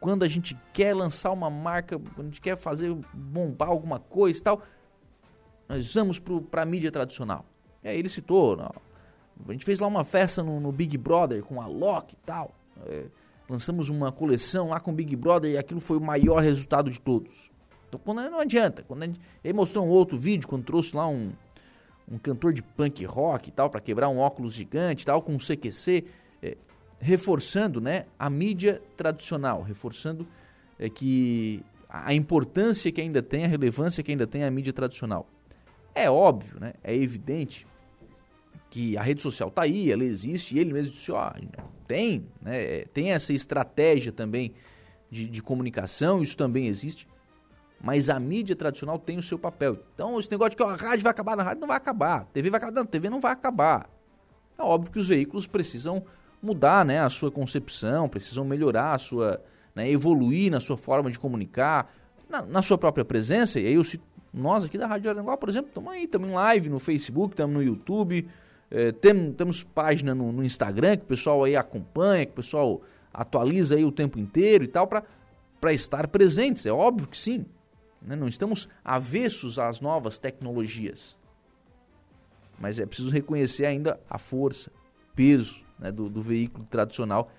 [0.00, 4.38] Quando a gente quer lançar uma marca, quando a gente quer fazer bombar alguma coisa
[4.38, 4.62] e tal,
[5.68, 7.44] nós vamos para a mídia tradicional.
[7.82, 8.72] E aí ele citou, não,
[9.46, 12.54] a gente fez lá uma festa no, no Big Brother com a Loki e tal.
[12.86, 13.06] É,
[13.48, 17.00] lançamos uma coleção lá com o Big Brother e aquilo foi o maior resultado de
[17.00, 17.50] todos.
[17.88, 18.82] Então quando não adianta.
[18.82, 21.32] Quando gente, ele mostrou um outro vídeo quando trouxe lá um,
[22.10, 25.32] um cantor de punk rock e tal para quebrar um óculos gigante e tal com
[25.34, 26.04] um CQC, é,
[27.00, 30.26] reforçando, né, a mídia tradicional, reforçando
[30.78, 35.26] é, que a importância que ainda tem, a relevância que ainda tem a mídia tradicional.
[35.94, 36.74] É óbvio, né?
[36.84, 37.66] É evidente
[38.70, 41.32] que a rede social tá aí, ela existe, e ele mesmo disse, ó,
[41.86, 44.52] tem, né, tem essa estratégia também
[45.10, 47.08] de, de, comunicação, isso também existe,
[47.80, 49.78] mas a mídia tradicional tem o seu papel.
[49.94, 52.50] Então, esse negócio de que a rádio vai acabar, na rádio não vai acabar, TV
[52.50, 53.88] vai acabar, não, a TV não vai acabar.
[54.58, 56.04] É óbvio que os veículos precisam
[56.42, 59.42] mudar, né, a sua concepção, precisam melhorar a sua,
[59.74, 61.92] né, evoluir na sua forma de comunicar,
[62.28, 65.48] na, na sua própria presença, e aí eu cito, nós aqui da Rádio Aranguá, por
[65.48, 68.28] exemplo, estamos aí, estamos em live no Facebook, estamos no YouTube,
[68.70, 72.82] é, tem, temos página no, no, Instagram que o pessoal aí acompanha, que o pessoal
[73.12, 76.66] atualiza aí o tempo inteiro e tal, para estar presentes.
[76.66, 77.46] É óbvio que sim.
[78.02, 78.14] Né?
[78.14, 81.16] Não estamos avessos às novas tecnologias.
[82.60, 84.70] Mas é preciso reconhecer ainda a força,
[85.16, 87.30] peso né, do, do veículo tradicional.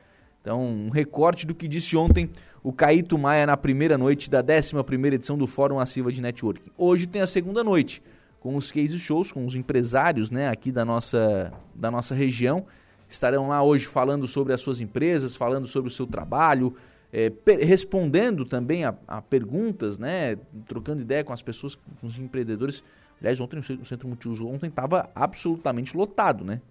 [0.42, 2.30] Então, um recorte do que disse ontem
[2.64, 4.76] o Caíto Maia na primeira noite da 11
[5.14, 6.72] edição do Fórum Assiva de Networking.
[6.78, 8.02] Hoje tem a segunda noite
[8.40, 12.66] com os case shows, com os empresários né, aqui da nossa, da nossa região.
[13.08, 16.74] Estarão lá hoje falando sobre as suas empresas, falando sobre o seu trabalho,
[17.12, 17.32] é,
[17.62, 20.38] respondendo também a, a, perguntas, né,
[20.68, 22.84] trocando ideia com as pessoas, com os empreendedores.
[23.20, 26.62] Aliás, ontem o Centro Multiuso ontem estava absolutamente lotado, né?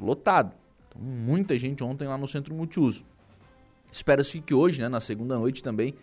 [0.00, 0.52] Lotado.
[0.94, 3.04] Muita gente ontem lá no Centro Multiuso.
[3.90, 5.94] Espera-se que hoje, né, na segunda noite também,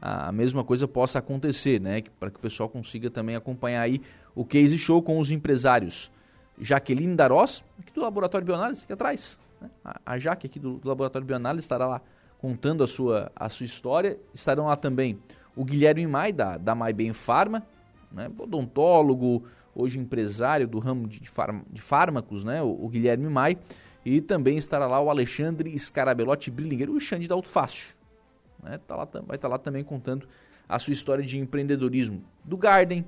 [0.00, 2.02] a mesma coisa possa acontecer, né?
[2.20, 4.00] Para que o pessoal consiga também acompanhar aí
[4.34, 6.10] o case show com os empresários.
[6.60, 9.38] Jaqueline Darós, aqui do Laboratório Bioanálise, aqui atrás.
[9.60, 9.70] Né?
[10.04, 12.02] A Jaque aqui do, do Laboratório Bioanálise estará lá
[12.38, 14.18] contando a sua, a sua história.
[14.32, 15.18] Estarão lá também
[15.56, 17.62] o Guilherme Mai, da, da MyBem Pharma,
[18.12, 18.30] né?
[18.38, 21.30] odontólogo, hoje empresário do ramo de, de,
[21.70, 22.62] de fármacos, né?
[22.62, 23.58] O, o, Guilherme Mai.
[24.04, 27.94] E também estará lá o Alexandre Scarabelotti Brillinger, o Xande da Autofácil.
[28.62, 28.78] Né?
[28.86, 30.28] Tá lá, vai estar tá lá também contando
[30.68, 33.04] a sua história de empreendedorismo do Garden,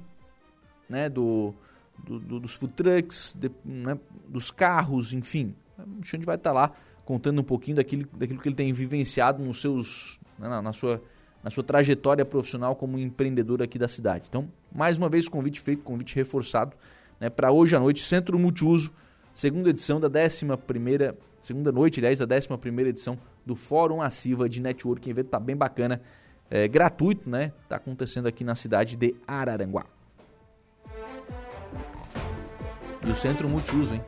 [0.88, 1.08] né?
[1.08, 1.54] do,
[1.98, 3.98] do, do dos food trucks, de, né?
[4.28, 5.54] dos carros, enfim.
[6.00, 6.72] O Xande vai estar tá lá
[7.04, 10.48] contando um pouquinho daquilo, daquilo que ele tem vivenciado nos seus, né?
[10.48, 11.02] na, na, sua,
[11.42, 14.26] na sua trajetória profissional como empreendedor aqui da cidade.
[14.28, 16.74] Então, mais uma vez, convite feito, convite reforçado
[17.20, 17.30] né?
[17.30, 18.92] para hoje à noite, Centro Multiuso,
[19.36, 24.48] segunda edição da 11 primeira segunda noite, aliás, da 11 primeira edição do Fórum Assiva
[24.48, 25.10] de Networking.
[25.10, 26.00] Evento tá bem bacana,
[26.50, 27.52] é, gratuito, né?
[27.68, 29.84] Tá acontecendo aqui na cidade de Araranguá.
[33.06, 34.04] E o centro multiuso, hein?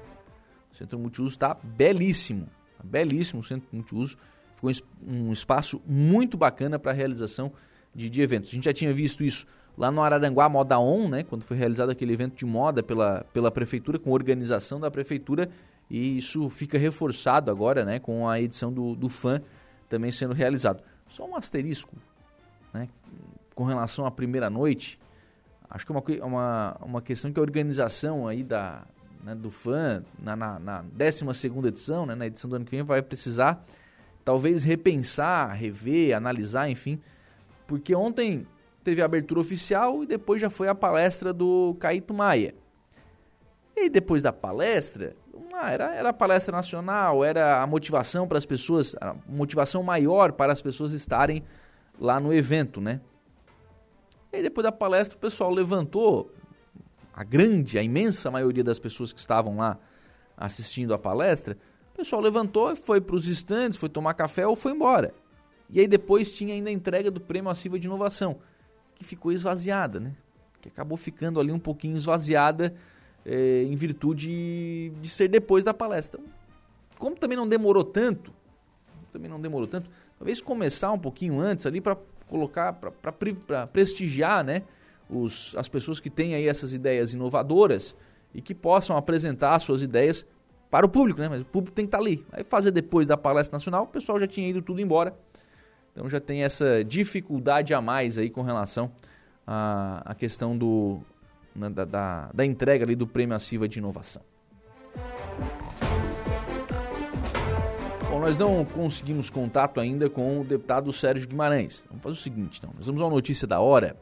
[0.73, 2.49] O centro multiuso está belíssimo,
[2.79, 4.17] tá belíssimo o centro multiuso.
[4.55, 4.71] Ficou
[5.07, 7.53] um espaço muito bacana para a realização
[7.95, 8.51] de, de, eventos.
[8.51, 9.47] A gente já tinha visto isso
[9.79, 11.23] lá no Araranguá Moda On, né?
[11.23, 15.49] Quando foi realizado aquele evento de moda pela, pela prefeitura, com organização da prefeitura
[15.89, 19.41] e isso fica reforçado agora né, com a edição do, do FAN
[19.89, 20.83] também sendo realizado.
[21.09, 21.97] Só um asterisco
[22.75, 22.89] né,
[23.55, 24.99] com relação à primeira noite.
[25.71, 28.83] Acho que é uma, uma, uma questão que a organização aí da,
[29.25, 31.25] né, do FAN, na, na, na 12
[31.67, 33.65] edição, né, na edição do ano que vem, vai precisar
[34.25, 37.01] talvez repensar, rever, analisar, enfim.
[37.67, 38.47] Porque ontem
[38.89, 42.55] teve a abertura oficial e depois já foi a palestra do Caíto Maia.
[43.77, 45.15] E depois da palestra,
[45.53, 50.33] ah, era, era a palestra nacional, era a motivação para as pessoas, a motivação maior
[50.33, 51.45] para as pessoas estarem
[52.01, 53.01] lá no evento, né?
[54.33, 56.33] E depois da palestra o pessoal levantou,
[57.13, 59.79] a grande, a imensa maioria das pessoas que estavam lá
[60.35, 61.59] assistindo a palestra,
[61.93, 65.13] o pessoal levantou foi para os estandes, foi tomar café ou foi embora.
[65.69, 68.39] E aí depois tinha ainda a entrega do prêmio Assiva de Inovação,
[68.99, 70.13] que ficou esvaziada, né?
[70.61, 72.75] que acabou ficando ali um pouquinho esvaziada
[73.25, 76.21] é, em virtude de ser depois da palestra.
[76.99, 78.33] Como também não demorou tanto,
[79.13, 79.89] também não demorou tanto,
[80.19, 81.97] talvez começar um pouquinho antes ali para
[82.27, 84.65] colocar, para prestigiar, né,
[85.09, 87.97] os, as pessoas que têm aí essas ideias inovadoras
[88.35, 90.27] e que possam apresentar suas ideias
[90.71, 91.31] para o público, né?
[91.31, 92.27] Mas o público tem que estar ali.
[92.31, 95.17] Aí fazer depois da palestra nacional, o pessoal já tinha ido tudo embora.
[95.93, 98.91] Então já tem essa dificuldade a mais aí com relação
[99.47, 101.01] à, à questão do,
[101.55, 104.23] né, da, da, entrega ali do Prêmio Aciva de Inovação.
[108.11, 111.85] Bom, nós não conseguimos contato ainda com o deputado Sérgio Guimarães.
[111.89, 112.71] Vamos fazer o seguinte, então.
[112.77, 113.97] Nós vamos a notícia da hora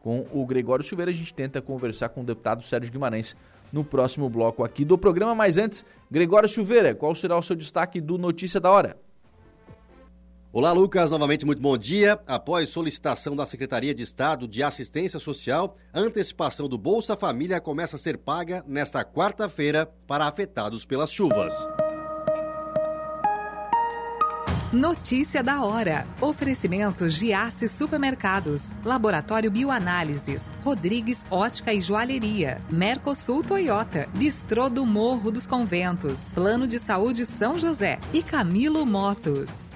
[0.00, 1.10] com o Gregório Silveira.
[1.10, 3.36] A gente tenta conversar com o deputado Sérgio Guimarães
[3.72, 5.34] no próximo bloco aqui do programa.
[5.34, 8.96] Mas antes, Gregório Silveira, qual será o seu destaque do Notícia da Hora?
[10.54, 11.10] Olá, Lucas.
[11.10, 12.16] Novamente, muito bom dia.
[12.28, 17.96] Após solicitação da Secretaria de Estado de Assistência Social, a antecipação do Bolsa Família começa
[17.96, 21.52] a ser paga nesta quarta-feira para afetados pelas chuvas.
[24.72, 26.06] Notícia da hora.
[26.20, 35.48] Oferecimento Giasse Supermercados, Laboratório Bioanálises, Rodrigues Ótica e Joalheria, Mercosul Toyota, Bistrô do Morro dos
[35.48, 39.66] Conventos, Plano de Saúde São José e Camilo Motos.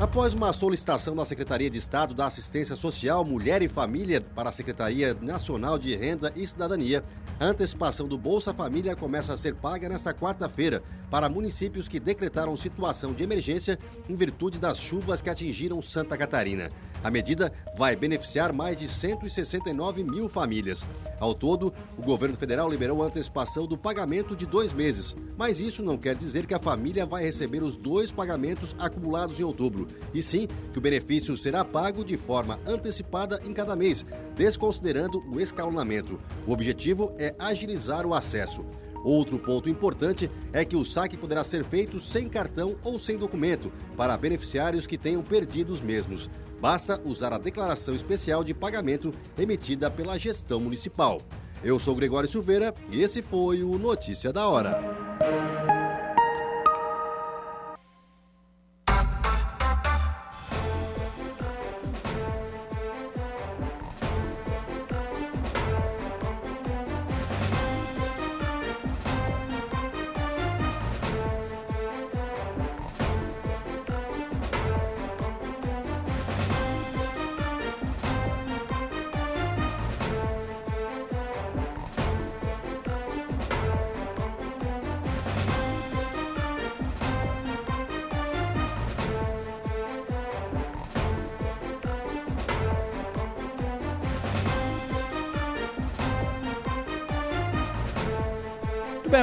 [0.00, 4.52] Após uma solicitação da Secretaria de Estado da Assistência Social, Mulher e Família para a
[4.52, 7.04] Secretaria Nacional de Renda e Cidadania,
[7.38, 12.56] a antecipação do Bolsa Família começa a ser paga nesta quarta-feira para municípios que decretaram
[12.56, 13.78] situação de emergência
[14.08, 16.72] em virtude das chuvas que atingiram Santa Catarina.
[17.04, 20.86] A medida vai beneficiar mais de 169 mil famílias.
[21.20, 25.82] Ao todo, o governo federal liberou a antecipação do pagamento de dois meses, mas isso
[25.82, 30.22] não quer dizer que a família vai receber os dois pagamentos acumulados em outubro e
[30.22, 36.18] sim que o benefício será pago de forma antecipada em cada mês, desconsiderando o escalonamento.
[36.46, 38.64] O objetivo é agilizar o acesso.
[39.04, 43.70] Outro ponto importante é que o saque poderá ser feito sem cartão ou sem documento,
[43.94, 46.30] para beneficiários que tenham perdido os mesmos.
[46.64, 51.20] Basta usar a declaração especial de pagamento emitida pela gestão municipal.
[51.62, 54.80] Eu sou Gregório Silveira e esse foi o Notícia da Hora.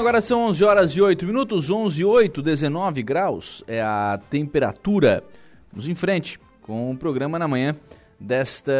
[0.02, 5.24] Agora são 11 horas e 8 minutos, 11 e 8, 19 graus é a temperatura.
[5.72, 7.76] Vamos em frente com o programa na manhã
[8.20, 8.74] desta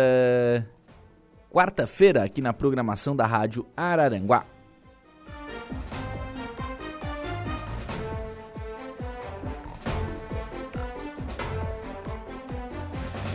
[1.52, 4.46] quarta-feira aqui na programação da Rádio Araranguá.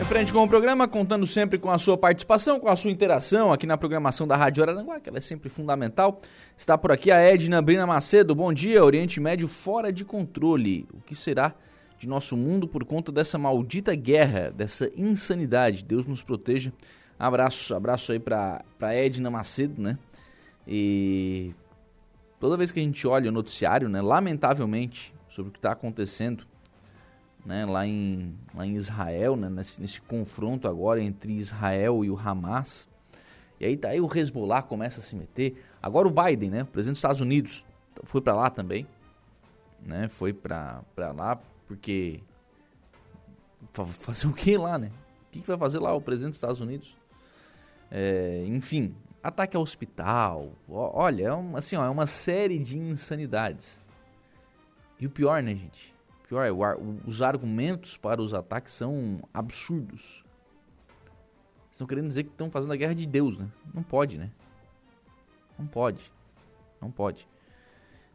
[0.04, 3.66] Frente com o programa, contando sempre com a sua participação, com a sua interação aqui
[3.66, 6.20] na programação da Rádio Araranguá, que ela é sempre fundamental.
[6.56, 8.34] Está por aqui a Edna Brina Macedo.
[8.34, 10.86] Bom dia, Oriente Médio fora de controle.
[10.92, 11.54] O que será
[11.98, 15.82] de nosso mundo por conta dessa maldita guerra, dessa insanidade?
[15.82, 16.72] Deus nos proteja.
[17.18, 19.98] Abraço, abraço aí para Edna Macedo, né?
[20.68, 21.54] E
[22.38, 26.46] toda vez que a gente olha o noticiário, né, lamentavelmente, sobre o que está acontecendo
[27.46, 32.18] né, lá, em, lá em Israel, né, nesse, nesse confronto agora entre Israel e o
[32.18, 32.88] Hamas.
[33.60, 35.64] E aí daí o Hezbollah começa a se meter.
[35.80, 37.64] Agora o Biden, né, o presidente dos Estados Unidos,
[38.02, 38.86] foi para lá também,
[39.80, 42.20] né, foi para lá porque
[43.72, 44.90] fazer o que lá, né?
[45.28, 46.96] O que, vai fazer lá o presidente dos Estados Unidos?
[47.90, 50.52] É, enfim, ataque ao hospital.
[50.68, 53.80] Olha, é assim, ó, é uma série de insanidades.
[54.98, 55.95] E o pior, né, gente?
[56.28, 56.50] Pior é,
[57.06, 60.24] os argumentos para os ataques são absurdos.
[61.70, 63.48] Estão querendo dizer que estão fazendo a guerra de Deus, né?
[63.72, 64.30] Não pode, né?
[65.58, 66.12] Não pode.
[66.80, 67.28] Não pode.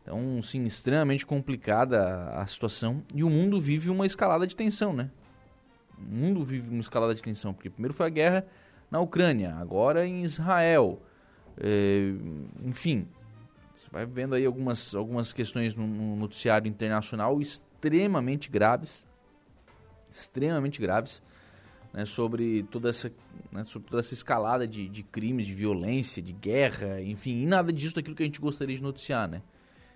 [0.02, 3.04] Então, sim, extremamente complicada a situação.
[3.14, 5.10] E o mundo vive uma escalada de tensão, né?
[5.98, 7.54] O mundo vive uma escalada de tensão.
[7.54, 8.46] Porque primeiro foi a guerra
[8.90, 11.00] na Ucrânia, agora em Israel.
[11.58, 12.14] É,
[12.64, 13.08] enfim,
[13.74, 17.40] você vai vendo aí algumas, algumas questões no, no noticiário internacional
[18.50, 19.06] graves,
[20.12, 21.22] extremamente graves,
[21.94, 23.12] né, sobre, toda essa,
[23.52, 27.72] né, sobre toda essa escalada de, de crimes, de violência, de guerra, enfim, e nada
[27.72, 29.42] disso daquilo que a gente gostaria de noticiar, né?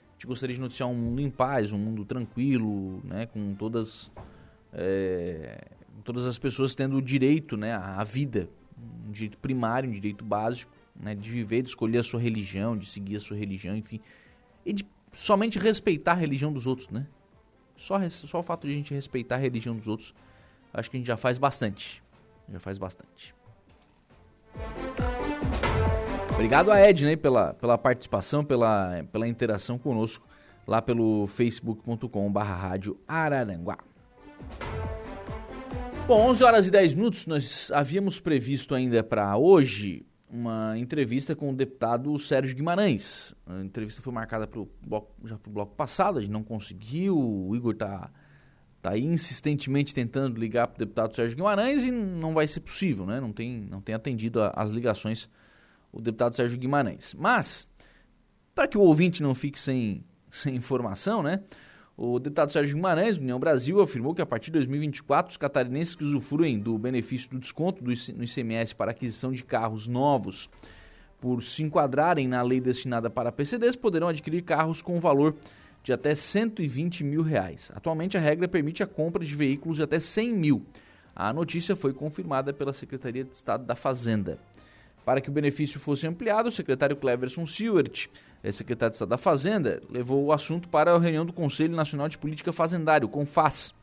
[0.09, 4.11] A gente gostaria de noticiar um mundo em paz, um mundo tranquilo, né, com todas,
[4.73, 5.67] é,
[6.03, 8.49] todas as pessoas tendo o direito né, à vida,
[9.07, 12.86] um direito primário, um direito básico, né, de viver, de escolher a sua religião, de
[12.86, 13.99] seguir a sua religião, enfim,
[14.65, 17.05] e de somente respeitar a religião dos outros, né?
[17.76, 20.13] Só, só o fato de a gente respeitar a religião dos outros,
[20.73, 22.03] acho que a gente já faz bastante.
[22.49, 23.36] Já faz bastante.
[26.34, 30.28] Obrigado a Edna aí pela, pela participação, pela, pela interação conosco
[30.67, 33.78] lá pelo facebook.com.br rádio Araranguá.
[36.07, 41.51] Bom, 11 horas e 10 minutos, nós havíamos previsto ainda para hoje uma entrevista com
[41.51, 43.36] o deputado Sérgio Guimarães.
[43.45, 47.17] A entrevista foi marcada pro bloco, já para o bloco passado, a gente não conseguiu,
[47.17, 48.09] o Igor está
[48.82, 53.19] tá insistentemente tentando ligar para o deputado Sérgio Guimarães e não vai ser possível, né?
[53.19, 55.30] não, tem, não tem atendido as ligações
[55.91, 57.15] o deputado Sérgio Guimarães.
[57.17, 57.67] Mas,
[58.53, 61.41] para que o ouvinte não fique sem, sem informação, né?
[61.97, 65.95] O deputado Sérgio Guimarães, do União Brasil, afirmou que a partir de 2024 os catarinenses
[65.95, 70.49] que usufruem do benefício do desconto do ICMS para aquisição de carros novos,
[71.21, 75.37] por se enquadrarem na lei destinada para PCDs, poderão adquirir carros com valor
[75.83, 77.71] de até 120 mil reais.
[77.73, 80.65] Atualmente a regra permite a compra de veículos de até 100 mil.
[81.15, 84.37] A notícia foi confirmada pela Secretaria de Estado da Fazenda.
[85.05, 88.07] Para que o benefício fosse ampliado, o secretário Cleverson Siewert,
[88.43, 92.09] eh, secretário de Estado da Fazenda, levou o assunto para a reunião do Conselho Nacional
[92.09, 93.75] de Política Fazendário, CONFAS.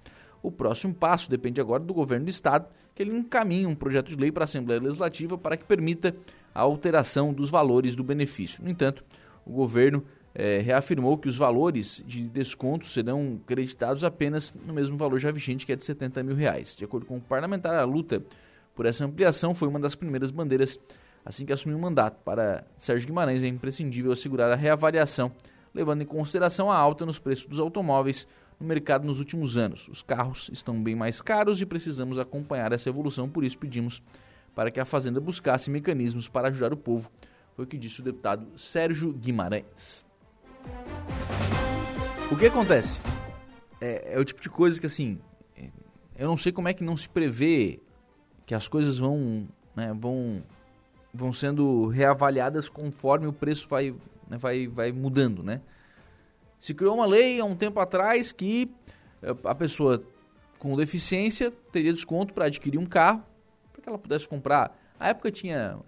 [0.43, 4.17] O próximo passo depende agora do governo do Estado, que ele encaminhe um projeto de
[4.17, 6.13] lei para a Assembleia Legislativa para que permita
[6.53, 8.63] a alteração dos valores do benefício.
[8.63, 9.05] No entanto,
[9.47, 10.05] o governo
[10.35, 15.65] eh, reafirmou que os valores de desconto serão creditados apenas no mesmo valor já vigente,
[15.65, 16.77] que é de 70 mil reais.
[16.77, 18.21] De acordo com o parlamentar, a luta
[18.75, 20.81] por essa ampliação foi uma das primeiras bandeiras
[21.25, 22.19] assim que assumiu o mandato.
[22.25, 25.33] Para Sérgio Guimarães é imprescindível assegurar a reavaliação,
[25.75, 28.27] levando em consideração a alta nos preços dos automóveis
[28.59, 29.89] no mercado nos últimos anos.
[29.89, 34.03] Os carros estão bem mais caros e precisamos acompanhar essa evolução, por isso pedimos
[34.55, 37.11] para que a Fazenda buscasse mecanismos para ajudar o povo.
[37.55, 40.05] Foi o que disse o deputado Sérgio Guimarães.
[42.31, 43.01] O que acontece?
[43.81, 45.19] É, é o tipo de coisa que assim,
[46.17, 47.81] eu não sei como é que não se prevê
[48.47, 50.43] que as coisas vão, né, vão
[51.13, 53.95] vão sendo reavaliadas conforme o preço vai,
[54.29, 55.61] né, vai, vai mudando, né?
[56.59, 58.71] Se criou uma lei há um tempo atrás que
[59.23, 60.03] eh, a pessoa
[60.59, 63.23] com deficiência teria desconto para adquirir um carro,
[63.73, 64.79] para que ela pudesse comprar.
[64.99, 65.79] A época tinha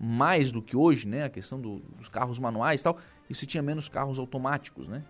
[0.00, 1.24] mais do que hoje, né?
[1.24, 2.96] A questão do, dos carros manuais e tal,
[3.28, 5.04] e se tinha menos carros automáticos, né?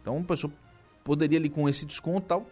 [0.00, 0.50] Então a pessoa
[1.04, 2.46] poderia ali com esse desconto tal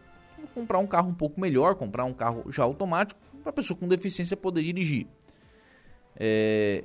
[0.55, 3.89] comprar um carro um pouco melhor, comprar um carro já automático para a pessoa com
[3.89, 5.07] deficiência poder dirigir.
[6.19, 6.85] É,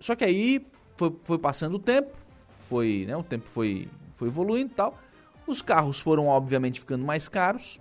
[0.00, 2.10] só que aí foi, foi, passando o tempo,
[2.58, 4.98] foi, né, o tempo foi, foi evoluindo e tal.
[5.46, 7.80] Os carros foram, obviamente, ficando mais caros.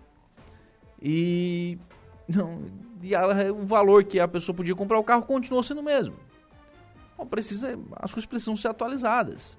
[1.02, 1.80] E,
[2.28, 2.64] não,
[3.02, 6.16] e a, o valor que a pessoa podia comprar o carro continuou sendo o mesmo.
[7.18, 9.58] Bom, precisa, as coisas precisam ser atualizadas.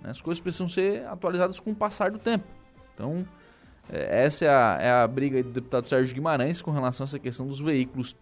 [0.00, 0.10] Né?
[0.10, 2.44] As coisas precisam ser atualizadas com o passar do tempo.
[2.94, 3.26] Então,
[3.88, 7.18] é, essa é a, é a briga do deputado Sérgio Guimarães com relação a essa
[7.18, 8.14] questão dos veículos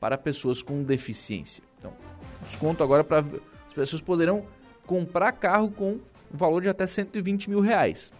[0.00, 1.62] para pessoas com deficiência.
[1.78, 1.92] Então,
[2.44, 4.44] desconto agora para as pessoas poderão
[4.86, 8.12] comprar carro com valor de até 120 mil reais.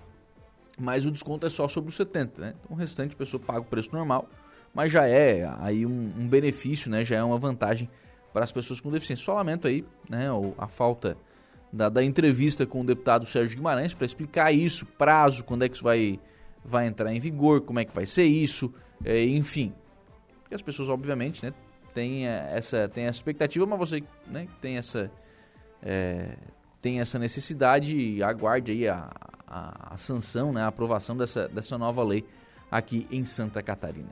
[0.78, 2.54] Mas o desconto é só sobre os 70, né?
[2.60, 4.28] Então o restante a pessoa paga o preço normal,
[4.74, 7.04] mas já é aí um, um benefício, né?
[7.04, 7.88] Já é uma vantagem
[8.32, 9.24] para as pessoas com deficiência.
[9.24, 10.26] Só lamento aí, né?
[10.58, 11.16] A falta
[11.72, 15.74] da, da entrevista com o deputado Sérgio Guimarães para explicar isso, prazo, quando é que
[15.74, 16.20] isso vai,
[16.64, 18.72] vai entrar em vigor, como é que vai ser isso,
[19.04, 19.72] é, enfim.
[20.42, 21.52] Porque as pessoas, obviamente, né,
[21.96, 25.10] tem essa, tem essa expectativa, mas você né, tem, essa,
[25.82, 26.36] é,
[26.82, 29.08] tem essa necessidade, aguarde aí a,
[29.46, 32.22] a, a, sanção, né, a aprovação dessa, dessa nova lei
[32.70, 34.10] aqui em Santa Catarina.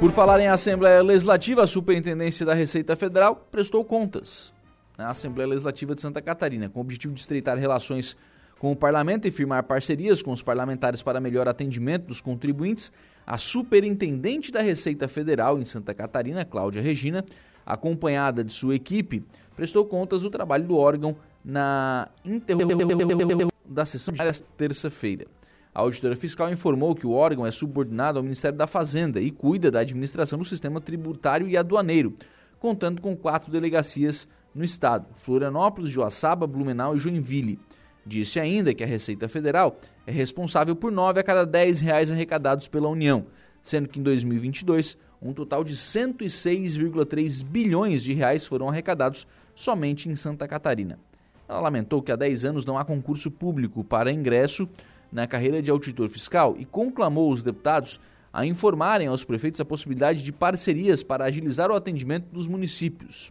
[0.00, 4.52] Por falar em Assembleia Legislativa, a Superintendência da Receita Federal prestou contas
[4.96, 8.16] na Assembleia Legislativa de Santa Catarina, com o objetivo de estreitar relações
[8.58, 12.90] com o parlamento e firmar parcerias com os parlamentares para melhor atendimento dos contribuintes,
[13.28, 17.22] a superintendente da Receita Federal em Santa Catarina, Cláudia Regina,
[17.66, 19.22] acompanhada de sua equipe,
[19.54, 21.14] prestou contas do trabalho do órgão
[21.44, 25.26] na interrupção da sessão de terça-feira.
[25.74, 29.70] A auditora fiscal informou que o órgão é subordinado ao Ministério da Fazenda e cuida
[29.70, 32.14] da administração do sistema tributário e aduaneiro,
[32.58, 37.60] contando com quatro delegacias no estado: Florianópolis, Joaçaba, Blumenau e Joinville.
[38.08, 42.66] Disse ainda que a Receita Federal é responsável por 9 a cada 10 reais arrecadados
[42.66, 43.26] pela União,
[43.62, 50.16] sendo que em 2022 um total de 106,3 bilhões de reais foram arrecadados somente em
[50.16, 50.98] Santa Catarina.
[51.46, 54.66] Ela lamentou que há 10 anos não há concurso público para ingresso
[55.12, 58.00] na carreira de auditor fiscal e conclamou os deputados
[58.32, 63.30] a informarem aos prefeitos a possibilidade de parcerias para agilizar o atendimento dos municípios.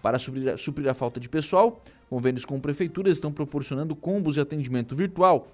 [0.00, 4.40] Para suprir a, suprir a falta de pessoal, convênios com prefeituras estão proporcionando combos de
[4.42, 5.48] atendimento virtual,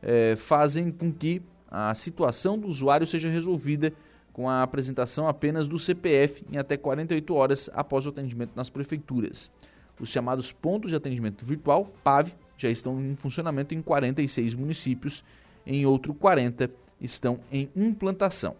[0.00, 3.92] eh, fazem com que a situação do usuário seja resolvida
[4.32, 9.50] com a apresentação apenas do CPF em até 48 horas após o atendimento nas prefeituras.
[9.98, 15.24] Os chamados pontos de atendimento virtual, PAV, já estão em funcionamento em 46 municípios,
[15.66, 18.54] em outro 40 estão em implantação.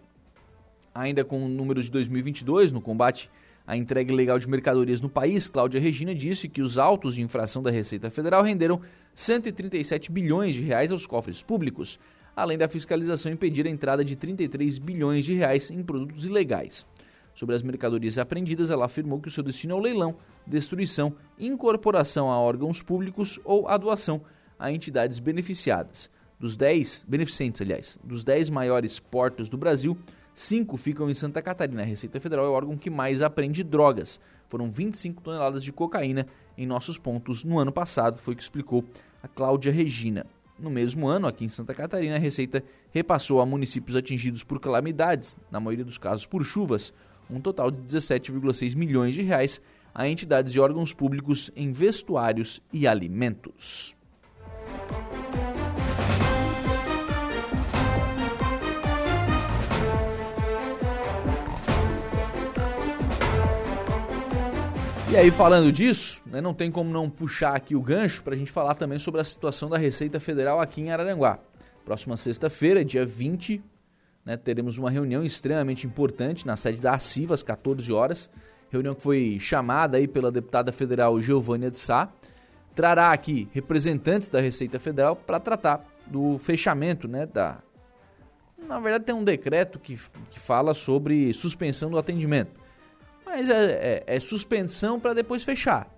[0.93, 3.31] Ainda com o número de 2022 no combate
[3.67, 7.63] à entrega ilegal de mercadorias no país, Cláudia Regina disse que os autos de infração
[7.63, 8.79] da Receita Federal renderam
[9.13, 11.99] 137 bilhões de reais aos cofres públicos,
[12.35, 16.85] além da fiscalização impedir a entrada de 33 bilhões de reais em produtos ilegais.
[17.33, 20.15] Sobre as mercadorias apreendidas, ela afirmou que o seu destino é o leilão,
[20.47, 24.21] destruição, incorporação a órgãos públicos ou a doação
[24.57, 26.09] a entidades beneficiadas.
[26.39, 29.97] Dos 10, beneficentes, aliás, dos 10 maiores portos do Brasil,
[30.35, 31.81] cinco ficam em Santa Catarina.
[31.81, 34.19] A Receita Federal é o órgão que mais apreende drogas.
[34.47, 36.27] Foram 25 toneladas de cocaína
[36.57, 38.85] em nossos pontos no ano passado, foi o que explicou
[39.23, 40.25] a Cláudia Regina.
[40.57, 45.37] No mesmo ano, aqui em Santa Catarina, a Receita repassou a municípios atingidos por calamidades,
[45.51, 46.93] na maioria dos casos por chuvas,
[47.29, 49.61] um total de 17,6 milhões de reais
[49.93, 53.95] a entidades e órgãos públicos em vestuários e alimentos.
[65.11, 68.37] E aí, falando disso, né, não tem como não puxar aqui o gancho para a
[68.37, 71.37] gente falar também sobre a situação da Receita Federal aqui em Araranguá.
[71.85, 73.63] Próxima sexta-feira, dia 20,
[74.25, 78.31] né, teremos uma reunião extremamente importante na sede da ACIVA, às 14 horas.
[78.71, 82.09] Reunião que foi chamada aí pela deputada federal Giovânia de Sá.
[82.73, 87.59] Trará aqui representantes da Receita Federal para tratar do fechamento né, da.
[88.67, 89.97] Na verdade, tem um decreto que,
[90.31, 92.64] que fala sobre suspensão do atendimento
[93.25, 95.89] mas é, é, é suspensão para depois fechar.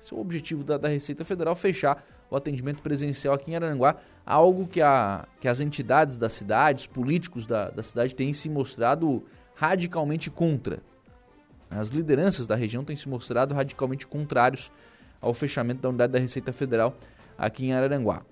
[0.00, 3.96] Esse é o objetivo da, da, Receita Federal, fechar o atendimento presencial aqui em Araranguá,
[4.24, 8.48] algo que, a, que as entidades da cidade, os políticos da, da cidade têm se
[8.48, 9.24] mostrado
[9.54, 10.80] radicalmente contra.
[11.68, 14.70] As lideranças da região têm se mostrado radicalmente contrários
[15.20, 16.94] ao fechamento da unidade da Receita Federal
[17.36, 18.22] aqui em Araranguá.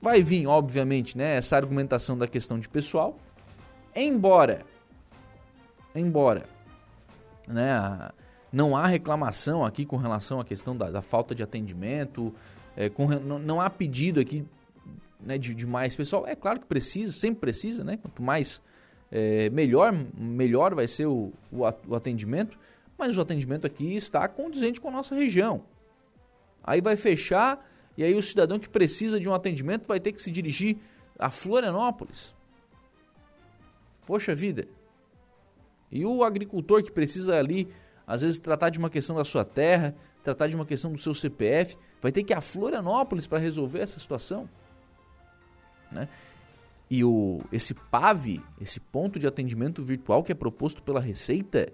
[0.00, 3.16] Vai vir, obviamente, né, essa argumentação da questão de pessoal,
[3.94, 4.60] embora,
[5.94, 6.57] embora
[7.48, 8.10] né?
[8.52, 12.34] Não há reclamação aqui com relação à questão da, da falta de atendimento,
[12.76, 14.44] é, com, não, não, há pedido aqui
[15.20, 16.26] né, de, de, mais pessoal.
[16.26, 17.96] É claro que precisa, sempre precisa, né?
[17.96, 18.62] Quanto mais
[19.10, 22.58] é, melhor, melhor vai ser o, o, atendimento,
[22.96, 25.62] mas o atendimento aqui está condizente com a nossa região.
[26.62, 30.22] Aí vai fechar e aí o cidadão que precisa de um atendimento vai ter que
[30.22, 30.76] se dirigir
[31.18, 32.34] a Florianópolis.
[34.06, 34.66] Poxa vida,
[35.90, 37.68] e o agricultor que precisa ali,
[38.06, 41.14] às vezes, tratar de uma questão da sua terra, tratar de uma questão do seu
[41.14, 44.48] CPF, vai ter que ir a Florianópolis para resolver essa situação.
[45.90, 46.08] Né?
[46.90, 51.72] E o, esse PAV, esse ponto de atendimento virtual que é proposto pela Receita,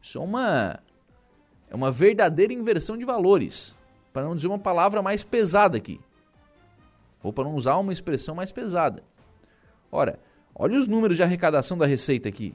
[0.00, 0.78] isso é uma,
[1.68, 3.76] é uma verdadeira inversão de valores.
[4.12, 6.00] Para não dizer uma palavra mais pesada aqui.
[7.22, 9.02] Ou para não usar uma expressão mais pesada.
[9.90, 10.18] Ora,
[10.54, 12.54] olha os números de arrecadação da Receita aqui.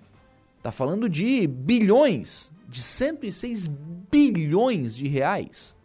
[0.59, 3.67] Está falando de bilhões, de 106
[4.11, 5.75] bilhões de reais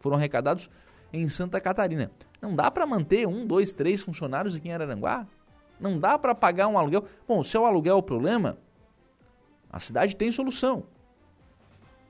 [0.00, 0.68] foram arrecadados
[1.12, 2.10] em Santa Catarina.
[2.40, 5.26] Não dá para manter um, dois, três funcionários aqui em Araranguá?
[5.78, 7.04] Não dá para pagar um aluguel?
[7.26, 8.58] Bom, se é o aluguel o problema,
[9.70, 10.84] a cidade tem solução.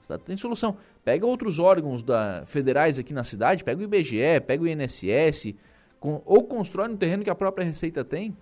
[0.01, 0.77] A cidade tem solução.
[1.05, 5.55] Pega outros órgãos da, federais aqui na cidade, pega o IBGE, pega o INSS,
[6.01, 8.37] com, ou constrói no terreno que a própria Receita tem.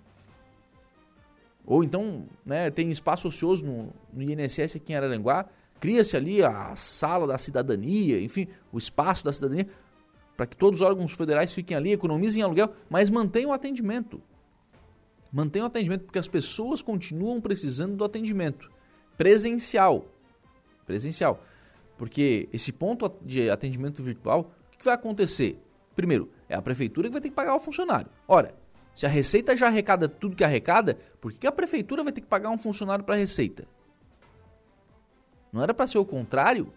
[1.70, 5.46] Ou então, né, tem espaço ocioso no, no INSS aqui em Araranguá,
[5.78, 9.68] cria-se ali a sala da cidadania, enfim, o espaço da cidadania,
[10.36, 14.20] para que todos os órgãos federais fiquem ali, economizem aluguel, mas mantenham o atendimento.
[15.32, 18.68] Mantenham o atendimento, porque as pessoas continuam precisando do atendimento
[19.16, 20.08] presencial.
[20.84, 21.40] Presencial.
[21.96, 25.56] Porque esse ponto de atendimento virtual, o que vai acontecer?
[25.94, 28.10] Primeiro, é a prefeitura que vai ter que pagar o funcionário.
[28.26, 28.56] Ora,
[29.00, 32.26] se a Receita já arrecada tudo que arrecada, por que a prefeitura vai ter que
[32.26, 33.66] pagar um funcionário para a Receita?
[35.50, 36.70] Não era para ser o contrário?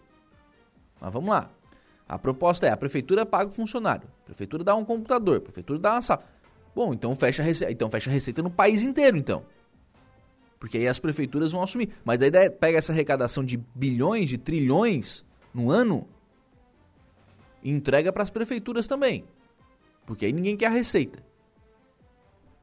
[0.98, 1.50] Mas vamos lá.
[2.08, 5.78] A proposta é, a prefeitura paga o funcionário, a prefeitura dá um computador, a prefeitura
[5.78, 6.24] dá uma sala.
[6.74, 9.44] Bom, então fecha a receita, então fecha a receita no país inteiro, então.
[10.58, 11.90] Porque aí as prefeituras vão assumir.
[12.06, 16.08] Mas daí pega essa arrecadação de bilhões, de trilhões no ano
[17.62, 19.26] e entrega para as prefeituras também.
[20.06, 21.33] Porque aí ninguém quer a receita.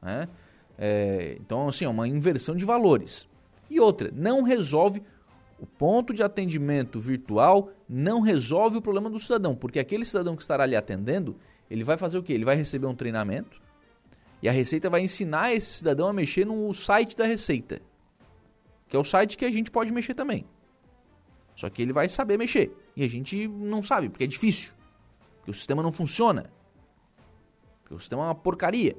[0.02, 0.28] Né?
[0.76, 3.28] É, então, assim, é uma inversão de valores.
[3.70, 5.02] E outra, não resolve
[5.62, 10.42] o ponto de atendimento virtual não resolve o problema do cidadão, porque aquele cidadão que
[10.42, 11.36] estará ali atendendo,
[11.70, 12.32] ele vai fazer o quê?
[12.32, 13.62] Ele vai receber um treinamento
[14.42, 17.80] e a Receita vai ensinar esse cidadão a mexer no site da Receita,
[18.88, 20.44] que é o site que a gente pode mexer também.
[21.54, 24.72] Só que ele vai saber mexer e a gente não sabe, porque é difícil,
[25.36, 26.50] porque o sistema não funciona,
[27.82, 28.96] porque o sistema é uma porcaria.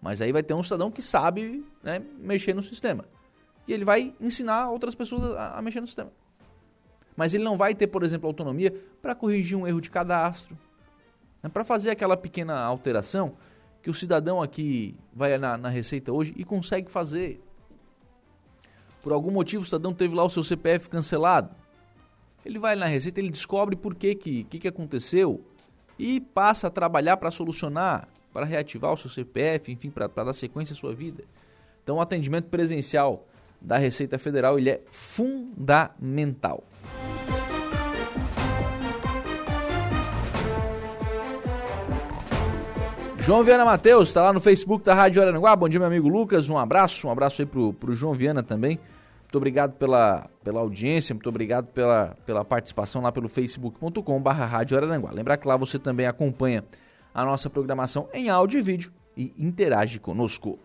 [0.00, 3.04] Mas aí vai ter um cidadão que sabe né, mexer no sistema
[3.66, 6.12] e ele vai ensinar outras pessoas a, a mexer no sistema.
[7.16, 8.72] Mas ele não vai ter, por exemplo, autonomia
[9.02, 10.56] para corrigir um erro de cadastro,
[11.42, 13.34] né, para fazer aquela pequena alteração
[13.82, 17.42] que o cidadão aqui vai na, na Receita hoje e consegue fazer.
[19.00, 21.54] Por algum motivo o cidadão teve lá o seu CPF cancelado.
[22.44, 25.44] Ele vai na Receita, ele descobre por que, que, que, que aconteceu
[25.98, 30.74] e passa a trabalhar para solucionar, para reativar o seu CPF, enfim, para dar sequência
[30.74, 31.24] à sua vida.
[31.82, 33.26] Então, o atendimento presencial
[33.58, 36.62] da Receita Federal, ele é fundamental.
[43.16, 45.56] João Viana Matheus está lá no Facebook da Rádio Araranguá.
[45.56, 46.50] Bom dia, meu amigo Lucas.
[46.50, 48.78] Um abraço, um abraço aí pro, pro João Viana também.
[49.22, 55.10] Muito obrigado pela, pela audiência, muito obrigado pela, pela participação lá pelo facebook.com.br Rádio Araranguá.
[55.10, 56.62] Lembrar que lá você também acompanha
[57.16, 60.58] a nossa programação em áudio e vídeo e interage conosco.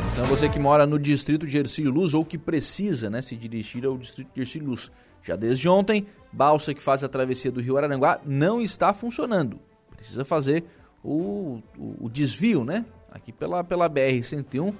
[0.00, 3.86] Atenção você que mora no distrito de Ercílio Luz ou que precisa né, se dirigir
[3.86, 4.92] ao distrito de Ercílio Luz.
[5.22, 9.58] Já desde ontem, balsa que faz a travessia do Rio Araranguá não está funcionando.
[9.96, 10.64] Precisa fazer
[11.02, 12.84] o, o, o desvio, né?
[13.10, 14.74] Aqui pela, pela BR-101,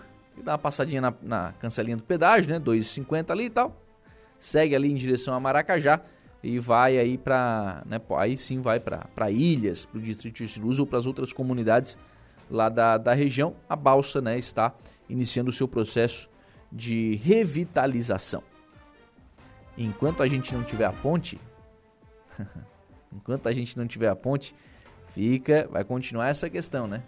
[0.45, 2.61] dá uma passadinha na, na cancelinha do pedágio, né?
[2.61, 3.82] 2,50 ali e tal.
[4.43, 6.01] Segue ali em direção a Maracajá
[6.43, 10.81] e vai aí para, né, aí sim vai para ilhas, para o distrito de Luz
[10.81, 11.97] ou para as outras comunidades
[12.51, 13.55] lá da, da região.
[13.69, 14.75] A balsa, né, está
[15.09, 16.29] iniciando o seu processo
[16.73, 18.43] de revitalização.
[19.79, 21.39] Enquanto a gente não tiver a ponte,
[23.15, 24.57] enquanto a gente não tiver a ponte,
[25.15, 27.05] fica, vai continuar essa questão, né?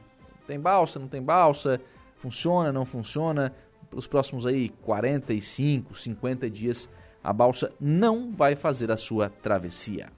[0.46, 1.80] Tem balsa, não tem balsa,
[2.14, 3.52] funciona, não funciona.
[3.90, 6.88] Pelos próximos aí 45, 50 dias,
[7.24, 10.08] a balsa não vai fazer a sua travessia.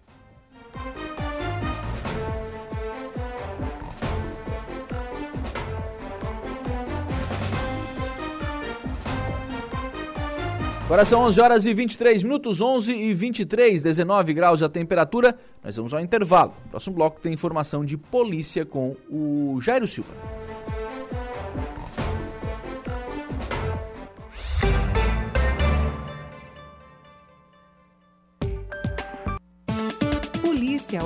[10.86, 15.36] Agora são 11 horas e 23 minutos, 11 e 23, 19 graus a temperatura.
[15.62, 16.54] Nós vamos ao intervalo.
[16.70, 20.36] próximo bloco tem informação de polícia com o Jairo Silva.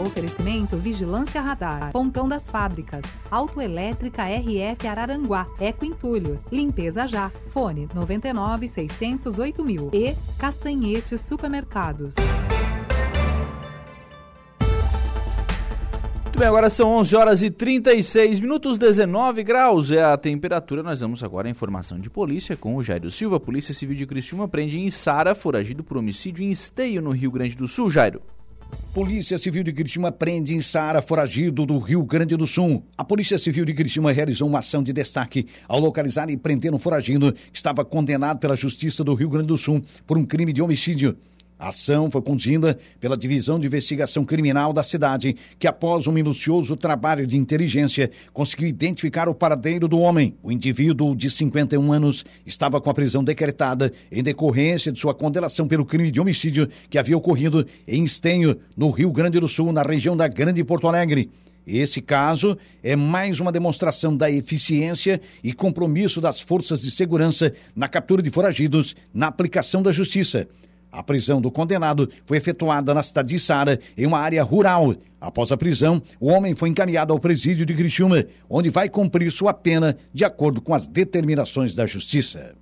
[0.05, 8.69] Oferecimento Vigilância Radar, Pontão das Fábricas, Autoelétrica RF Araranguá, Eco Entulhos, Limpeza Já, Fone 99
[8.69, 12.15] 608 mil e Castanhetes Supermercados.
[16.25, 20.83] Muito bem, agora são 11 horas e 36 minutos, 19 graus é a temperatura.
[20.83, 23.39] Nós vamos agora a informação de polícia com o Jairo Silva.
[23.39, 27.55] Polícia Civil de Criciúma prende em Sara, foragido por homicídio em Esteio, no Rio Grande
[27.55, 27.91] do Sul.
[27.91, 28.23] Jairo.
[28.93, 32.85] Polícia Civil de Criciúma prende em Sara foragido do Rio Grande do Sul.
[32.99, 36.79] A Polícia Civil de Criciúma realizou uma ação de destaque ao localizar e prender um
[36.79, 40.61] foragido que estava condenado pela Justiça do Rio Grande do Sul por um crime de
[40.61, 41.17] homicídio.
[41.61, 46.75] A ação foi conduzida pela Divisão de Investigação Criminal da cidade, que após um minucioso
[46.75, 50.35] trabalho de inteligência, conseguiu identificar o paradeiro do homem.
[50.43, 55.69] O indivíduo de 51 anos estava com a prisão decretada em decorrência de sua condenação
[55.69, 59.83] pelo crime de homicídio que havia ocorrido em Estenho, no Rio Grande do Sul, na
[59.83, 61.29] região da Grande Porto Alegre.
[61.67, 67.87] Esse caso é mais uma demonstração da eficiência e compromisso das forças de segurança na
[67.87, 70.49] captura de foragidos, na aplicação da justiça.
[70.93, 74.95] A prisão do condenado foi efetuada na cidade de Sara, em uma área rural.
[75.21, 79.53] Após a prisão, o homem foi encaminhado ao presídio de Criciúma, onde vai cumprir sua
[79.53, 82.55] pena de acordo com as determinações da Justiça.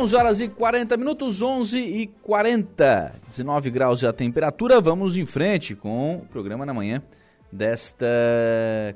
[0.00, 3.16] 11 horas e 40 minutos, 11 e 40.
[3.28, 4.80] 19 graus a temperatura.
[4.80, 7.02] Vamos em frente com o programa na manhã
[7.52, 8.06] desta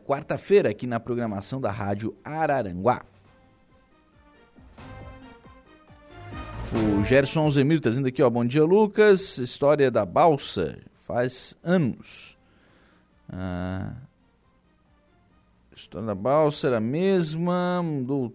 [0.06, 3.04] quarta-feira aqui na programação da Rádio Araranguá.
[6.72, 12.38] O Gerson Alzemir está dizendo aqui, ó, bom dia Lucas, história da balsa, faz anos.
[13.28, 13.92] Ah,
[15.76, 18.32] história da balsa era a mesma, mudou o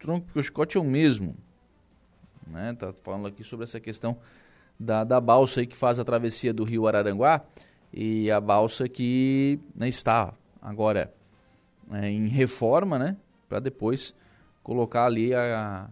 [0.00, 1.36] tronco porque o chicote é o mesmo.
[2.48, 2.74] Né?
[2.74, 4.18] Tá falando aqui sobre essa questão
[4.78, 7.42] da, da balsa aí que faz a travessia do rio Araranguá
[7.92, 11.12] e a balsa que né, está agora
[11.92, 13.16] é, em reforma, né,
[13.48, 14.14] para depois
[14.62, 15.88] colocar ali a,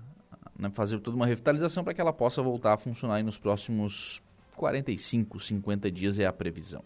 [0.59, 4.22] né, fazer toda uma revitalização para que ela possa voltar a funcionar nos próximos
[4.57, 6.82] 45, 50 dias é a previsão.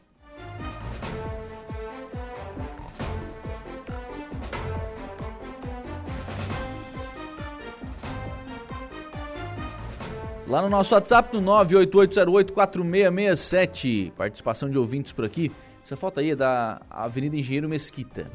[10.50, 14.10] Lá no nosso WhatsApp, no 988084667.
[14.10, 15.52] Participação de ouvintes por aqui.
[15.80, 18.28] Essa foto aí é da Avenida Engenheiro Mesquita.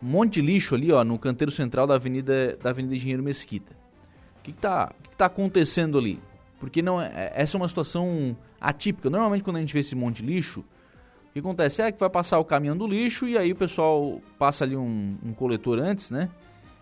[0.00, 3.72] Um monte de lixo ali, ó, no canteiro central da Avenida, da Avenida Engenheiro Mesquita.
[4.38, 6.20] O que, está que, que tá acontecendo ali?
[6.60, 9.10] Porque não é, é, essa é uma situação atípica.
[9.10, 12.08] Normalmente, quando a gente vê esse monte de lixo, o que acontece é que vai
[12.08, 16.12] passar o caminhão do lixo e aí o pessoal passa ali um, um coletor antes,
[16.12, 16.30] né?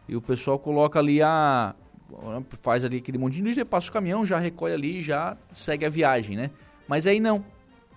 [0.07, 1.75] E o pessoal coloca ali a,
[2.63, 5.85] faz ali aquele monte de lixo, passa o caminhão, já recolhe ali e já segue
[5.85, 6.51] a viagem, né?
[6.87, 7.45] Mas aí não.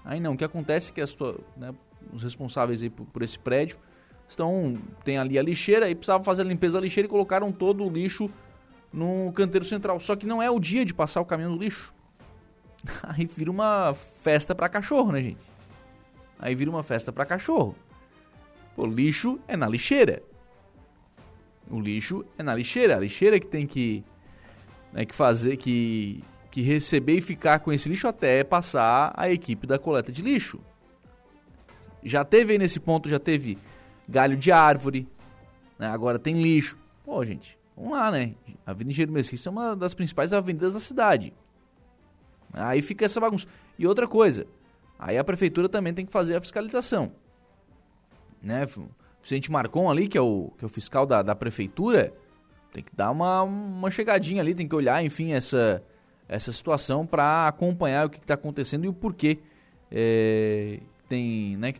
[0.05, 0.33] Aí não.
[0.33, 1.17] O que acontece é que as,
[1.57, 1.73] né,
[2.11, 3.77] os responsáveis por, por, esse prédio
[4.27, 7.83] estão tem ali a lixeira e precisavam fazer a limpeza da lixeira e colocaram todo
[7.83, 8.29] o lixo
[8.91, 9.99] no canteiro central.
[9.99, 11.93] Só que não é o dia de passar o caminhão do lixo.
[13.03, 15.45] Aí vira uma festa para cachorro, né, gente?
[16.37, 17.75] Aí vira uma festa para cachorro.
[18.75, 20.21] O lixo é na lixeira.
[21.69, 24.03] O lixo é na lixeira, a lixeira que tem que,
[24.91, 29.65] né, que fazer, que, que receber e ficar com esse lixo até passar a equipe
[29.65, 30.59] da coleta de lixo.
[32.03, 33.57] Já teve aí nesse ponto, já teve
[34.07, 35.07] galho de árvore,
[35.79, 36.77] né, agora tem lixo.
[37.03, 38.35] Pô, gente, vamos lá, né?
[38.65, 41.33] A Avenida Engenheiro Mesquita é uma das principais avenidas da cidade.
[42.53, 43.47] Aí fica essa bagunça.
[43.77, 44.45] E outra coisa,
[44.99, 47.11] aí a prefeitura também tem que fazer a fiscalização.
[48.41, 48.65] Né?
[49.23, 52.13] Vicente Marcon ali, que é o, que é o fiscal da, da prefeitura,
[52.73, 55.81] tem que dar uma, uma chegadinha ali, tem que olhar, enfim, essa,
[56.27, 59.39] essa situação para acompanhar o que está acontecendo e o porquê
[59.89, 61.73] é, tem, né,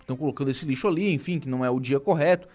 [0.00, 2.48] estão colocando esse lixo ali, enfim, que não é o dia correto.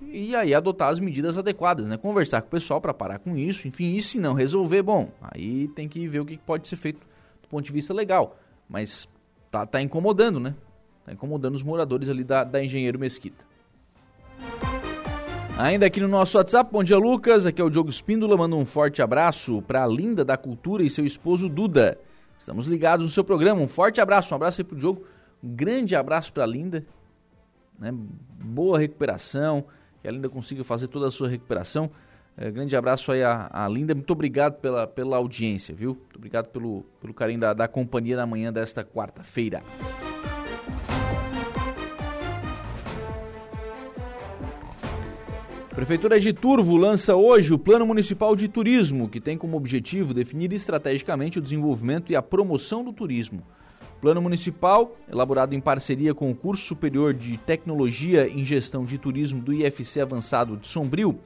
[0.00, 1.96] E aí adotar as medidas adequadas, né?
[1.96, 5.68] Conversar com o pessoal para parar com isso, enfim, e se não resolver, bom, aí
[5.68, 7.00] tem que ver o que pode ser feito
[7.42, 8.38] do ponto de vista legal.
[8.68, 9.08] Mas
[9.50, 10.54] tá, tá incomodando, né?
[11.10, 13.44] Está incomodando os moradores ali da, da Engenheiro Mesquita.
[15.58, 18.64] Ainda aqui no nosso WhatsApp, bom dia Lucas, aqui é o Diogo Espíndola, manda um
[18.64, 21.98] forte abraço para a Linda da Cultura e seu esposo Duda.
[22.38, 25.04] Estamos ligados no seu programa, um forte abraço, um abraço aí pro Diogo,
[25.42, 26.86] um grande abraço para a Linda,
[27.78, 27.92] né?
[27.92, 29.64] boa recuperação,
[30.00, 31.90] que a Linda consiga fazer toda a sua recuperação.
[32.36, 35.94] É, grande abraço aí à, Linda, muito obrigado pela, pela audiência, viu?
[35.94, 39.60] Muito obrigado pelo, pelo carinho da, da companhia na manhã desta quarta-feira.
[45.80, 50.52] Prefeitura de Turvo lança hoje o Plano Municipal de Turismo, que tem como objetivo definir
[50.52, 53.42] estrategicamente o desenvolvimento e a promoção do turismo.
[53.96, 58.98] O Plano Municipal, elaborado em parceria com o Curso Superior de Tecnologia em Gestão de
[58.98, 61.18] Turismo do IFC Avançado de Sombrio,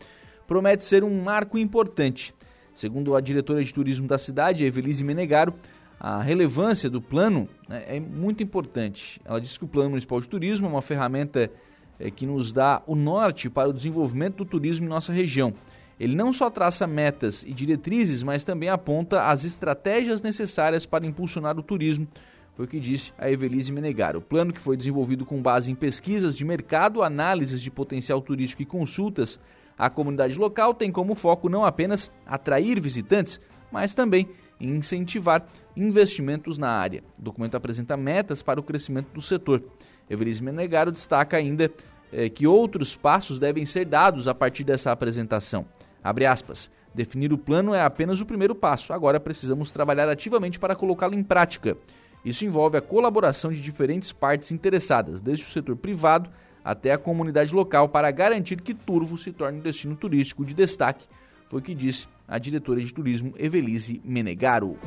[0.46, 2.32] promete ser um marco importante.
[2.72, 5.52] Segundo a diretora de turismo da cidade, Evelise Menegaro,
[5.98, 9.20] a relevância do plano né, é muito importante.
[9.24, 11.50] Ela diz que o Plano Municipal de Turismo é uma ferramenta
[11.98, 15.54] é, que nos dá o norte para o desenvolvimento do turismo em nossa região.
[15.98, 21.58] Ele não só traça metas e diretrizes, mas também aponta as estratégias necessárias para impulsionar
[21.58, 22.08] o turismo,
[22.54, 24.16] foi o que disse a Evelise Menegar.
[24.16, 28.62] O plano, que foi desenvolvido com base em pesquisas de mercado, análises de potencial turístico
[28.62, 29.40] e consultas
[29.76, 33.40] à comunidade local, tem como foco não apenas atrair visitantes,
[33.72, 34.28] mas também
[34.60, 35.44] incentivar
[35.76, 37.02] investimentos na área.
[37.18, 39.64] O documento apresenta metas para o crescimento do setor.
[40.08, 41.70] Evelise Menegaro destaca ainda
[42.12, 45.66] eh, que outros passos devem ser dados a partir dessa apresentação.
[46.02, 46.70] Abre aspas.
[46.94, 48.92] Definir o plano é apenas o primeiro passo.
[48.92, 51.76] Agora precisamos trabalhar ativamente para colocá-lo em prática.
[52.24, 56.30] Isso envolve a colaboração de diferentes partes interessadas, desde o setor privado
[56.64, 61.06] até a comunidade local, para garantir que Turvo se torne um destino turístico de destaque,
[61.46, 64.78] foi o que disse a diretora de turismo Evelise Menegaro.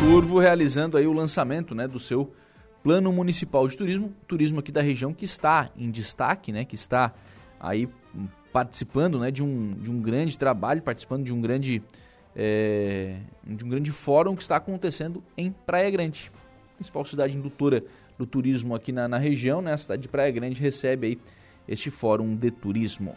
[0.00, 2.32] Turvo realizando aí o lançamento né, do seu
[2.82, 7.14] plano municipal de turismo, turismo aqui da região que está em destaque, né, que está
[7.58, 7.88] aí
[8.52, 11.82] participando né, de, um, de um grande trabalho, participando de um grande,
[12.36, 16.30] é, de um grande fórum que está acontecendo em Praia Grande,
[16.76, 17.82] principal cidade indutora
[18.18, 19.72] do turismo aqui na, na região, né?
[19.72, 21.18] A cidade de Praia Grande recebe aí
[21.66, 23.14] este fórum de turismo.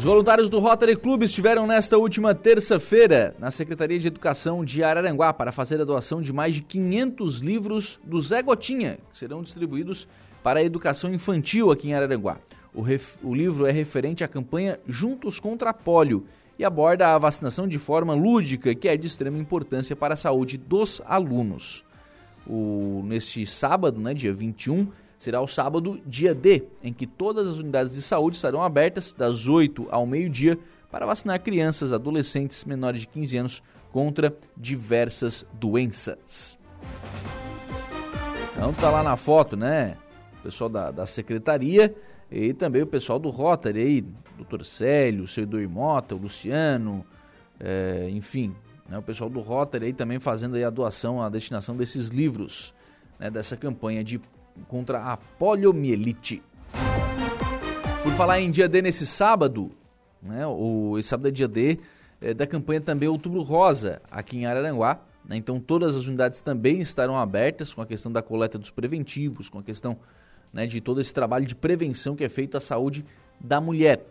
[0.00, 5.30] Os voluntários do Rotary Club estiveram nesta última terça-feira na Secretaria de Educação de Araranguá
[5.30, 10.08] para fazer a doação de mais de 500 livros do Zé Gotinha, que serão distribuídos
[10.42, 12.38] para a educação infantil aqui em Araranguá.
[12.72, 13.18] O, ref...
[13.22, 16.24] o livro é referente à campanha Juntos contra a Polio
[16.58, 20.56] e aborda a vacinação de forma lúdica, que é de extrema importância para a saúde
[20.56, 21.84] dos alunos.
[22.46, 23.02] O...
[23.04, 24.88] Neste sábado, né, dia 21,
[25.20, 29.46] será o sábado, dia D, em que todas as unidades de saúde estarão abertas das
[29.46, 30.58] 8 ao meio-dia
[30.90, 33.62] para vacinar crianças, adolescentes menores de 15 anos
[33.92, 36.58] contra diversas doenças.
[38.54, 39.98] Então tá lá na foto, né?
[40.38, 41.94] O pessoal da, da secretaria
[42.30, 44.04] e também o pessoal do Rotary aí,
[44.38, 47.04] doutor Célio, o Edu Mota, o Luciano,
[47.58, 48.56] é, enfim,
[48.88, 52.74] né, o pessoal do Rotary aí também fazendo aí a doação, a destinação desses livros,
[53.18, 54.18] né, dessa campanha de
[54.68, 56.42] contra a poliomielite.
[58.02, 59.70] Por falar em dia D nesse sábado,
[60.22, 61.78] né, o, esse sábado é dia D
[62.20, 65.00] é, da campanha também Outubro Rosa, aqui em Araranguá.
[65.24, 69.48] Né, então todas as unidades também estarão abertas com a questão da coleta dos preventivos,
[69.48, 69.98] com a questão
[70.52, 73.04] né, de todo esse trabalho de prevenção que é feito à saúde
[73.38, 74.06] da mulher.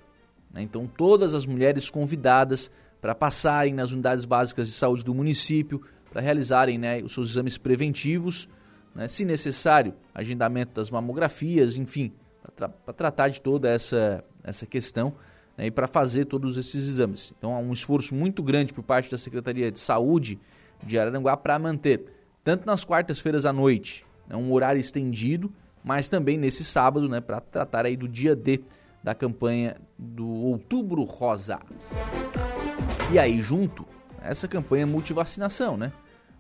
[0.54, 2.70] Né, então todas as mulheres convidadas
[3.02, 5.82] para passarem nas unidades básicas de saúde do município,
[6.12, 8.50] para realizarem né, os seus exames preventivos
[8.94, 12.12] né, se necessário, agendamento das mamografias, enfim,
[12.56, 15.14] para tra tratar de toda essa, essa questão
[15.58, 17.34] né, e para fazer todos esses exames.
[17.38, 20.40] Então há um esforço muito grande por parte da Secretaria de Saúde
[20.84, 22.06] de Araranguá para manter,
[22.44, 25.52] tanto nas quartas-feiras à noite, né, um horário estendido,
[25.84, 28.62] mas também nesse sábado, né, para tratar aí do dia D
[29.04, 31.60] da campanha do Outubro Rosa.
[33.12, 33.86] E aí, junto,
[34.22, 35.92] essa campanha multivacinação, né?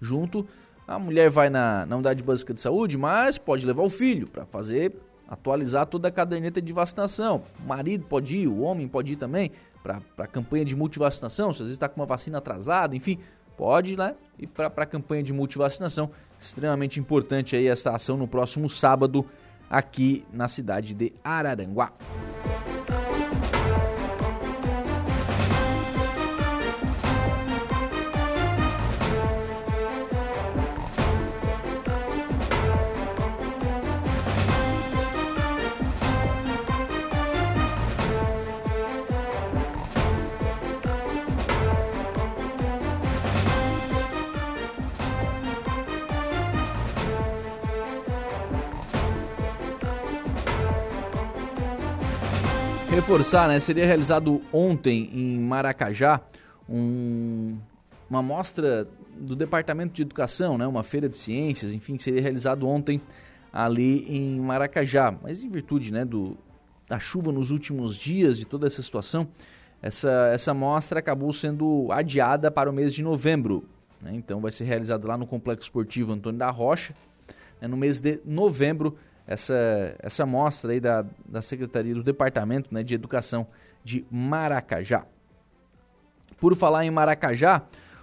[0.02, 0.46] Junto
[0.90, 4.44] a mulher vai na, na unidade básica de saúde, mas pode levar o filho para
[4.48, 4.92] fazer,
[5.28, 7.44] atualizar toda a caderneta de vacinação.
[7.64, 9.52] O marido pode ir, o homem pode ir também
[9.84, 11.54] para a campanha de multivacinação.
[11.54, 13.20] Se às vezes está com uma vacina atrasada, enfim,
[13.56, 16.10] pode né, ir para a campanha de multivacinação.
[16.40, 19.24] Extremamente importante aí essa ação no próximo sábado
[19.70, 21.94] aqui na cidade de Araranguá.
[53.10, 53.60] Reforçar, né?
[53.60, 56.22] Seria realizado ontem em Maracajá
[56.70, 57.58] um,
[58.08, 58.88] uma mostra
[59.18, 60.68] do Departamento de Educação, né?
[60.68, 63.02] Uma feira de ciências, enfim, que seria realizado ontem
[63.52, 65.12] ali em Maracajá.
[65.24, 66.38] Mas em virtude, né, do,
[66.88, 69.28] da chuva nos últimos dias, de toda essa situação,
[69.82, 73.68] essa, essa mostra acabou sendo adiada para o mês de novembro.
[74.00, 74.12] Né?
[74.14, 76.94] Então vai ser realizada lá no Complexo Esportivo Antônio da Rocha,
[77.60, 77.68] né?
[77.68, 78.96] no mês de novembro,
[79.30, 83.46] essa, essa mostra aí da, da Secretaria do Departamento né, de Educação
[83.84, 85.06] de Maracajá.
[86.40, 87.62] Por falar em Maracajá,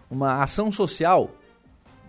[0.09, 1.33] uma ação social,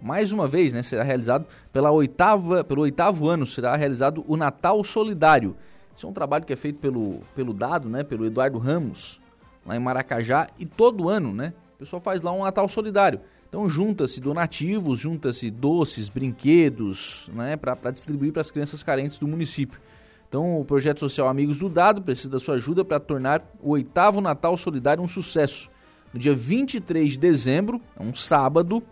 [0.03, 4.83] mais uma vez, né, será realizado pela oitava, pelo oitavo ano, será realizado o Natal
[4.83, 5.57] Solidário.
[5.95, 9.19] Isso é um trabalho que é feito pelo, pelo Dado, né, pelo Eduardo Ramos,
[9.65, 13.19] lá em Maracajá, e todo ano, né, o pessoal faz lá um Natal Solidário.
[13.47, 19.79] Então junta-se donativos, junta-se doces, brinquedos, né, para distribuir para as crianças carentes do município.
[20.27, 24.19] Então o projeto social Amigos do Dado precisa da sua ajuda para tornar o oitavo
[24.19, 25.69] Natal Solidário um sucesso.
[26.13, 28.83] No dia 23 de dezembro, é um sábado,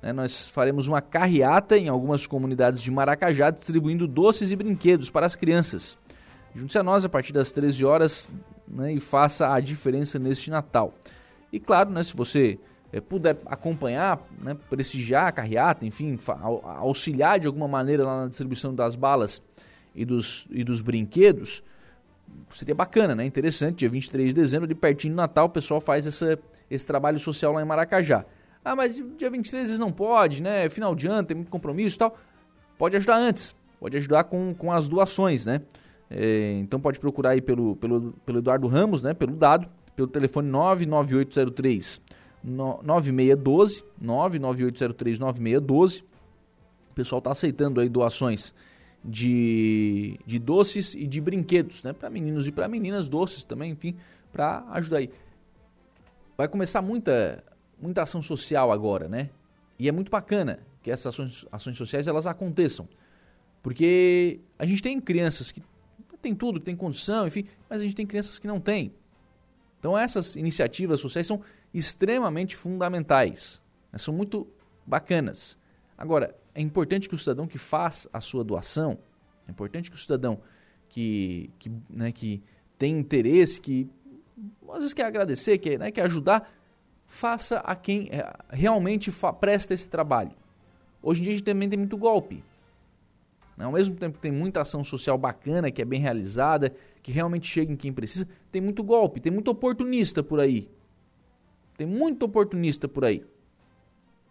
[0.00, 5.26] né, nós faremos uma carreata em algumas comunidades de Maracajá distribuindo doces e brinquedos para
[5.26, 5.98] as crianças.
[6.54, 8.30] Junte-se a nós a partir das 13 horas
[8.68, 10.94] né, e faça a diferença neste Natal.
[11.52, 12.58] E claro, né, se você
[13.08, 16.18] puder acompanhar, né, prestigiar a carreata, enfim,
[16.78, 19.42] auxiliar de alguma maneira lá na distribuição das balas
[19.94, 21.62] e dos, e dos brinquedos,
[22.50, 23.24] seria bacana, né?
[23.24, 26.38] Interessante, dia 23 de dezembro, de pertinho do Natal, o pessoal faz essa,
[26.70, 28.24] esse trabalho social lá em Maracajá.
[28.64, 30.68] Ah, mas dia 23 vezes não pode, né?
[30.68, 32.16] Final de ano, tem muito compromisso e tal.
[32.76, 35.60] Pode ajudar antes, pode ajudar com, com as doações, né?
[36.10, 39.14] É, então pode procurar aí pelo, pelo, pelo Eduardo Ramos, né?
[39.14, 42.00] Pelo dado, pelo telefone 99803
[42.44, 46.02] 9612, 998039612.
[46.90, 48.54] O pessoal está aceitando aí doações
[49.04, 51.92] de, de doces e de brinquedos, né?
[51.92, 53.96] Para meninos e para meninas, doces também, enfim,
[54.32, 55.10] para ajudar aí.
[56.36, 57.42] Vai começar muita,
[57.80, 59.30] muita ação social agora, né?
[59.78, 62.88] E é muito bacana que essas ações, ações sociais elas aconteçam.
[63.62, 65.62] Porque a gente tem crianças que
[66.20, 68.92] tem tudo, que tem condição, enfim, mas a gente tem crianças que não têm.
[69.78, 71.40] Então essas iniciativas sociais são
[71.78, 73.62] extremamente fundamentais,
[73.92, 73.98] né?
[73.98, 74.46] são muito
[74.86, 75.58] bacanas.
[75.96, 78.98] Agora, é importante que o cidadão que faz a sua doação,
[79.46, 80.40] é importante que o cidadão
[80.88, 82.42] que, que, né, que
[82.78, 83.88] tem interesse, que
[84.70, 86.50] às vezes quer agradecer, quer, né, quer ajudar,
[87.04, 90.32] faça a quem é, realmente presta esse trabalho.
[91.02, 92.42] Hoje em dia a gente também tem muito golpe.
[93.56, 93.64] Né?
[93.64, 97.46] Ao mesmo tempo que tem muita ação social bacana, que é bem realizada, que realmente
[97.46, 100.70] chega em quem precisa, tem muito golpe, tem muito oportunista por aí.
[101.76, 103.24] Tem muito oportunista por aí.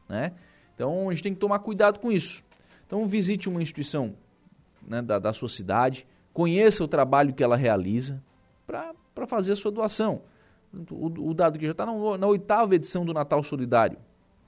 [0.09, 0.31] Né?
[0.73, 2.43] Então a gente tem que tomar cuidado com isso.
[2.85, 4.15] Então visite uma instituição
[4.87, 8.21] né, da, da sua cidade, conheça o trabalho que ela realiza
[8.65, 10.21] para fazer a sua doação.
[10.91, 13.97] O, o dado que já está na, na oitava edição do Natal Solidário.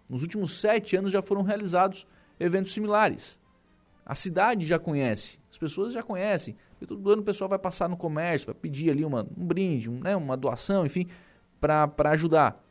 [0.10, 2.06] Nos últimos sete anos já foram realizados
[2.40, 3.40] eventos similares.
[4.06, 6.56] A cidade já conhece, as pessoas já conhecem.
[6.80, 9.90] E todo ano o pessoal vai passar no comércio, vai pedir ali uma, um brinde,
[9.90, 11.08] um, né, uma doação, enfim,
[11.60, 12.64] para ajudar.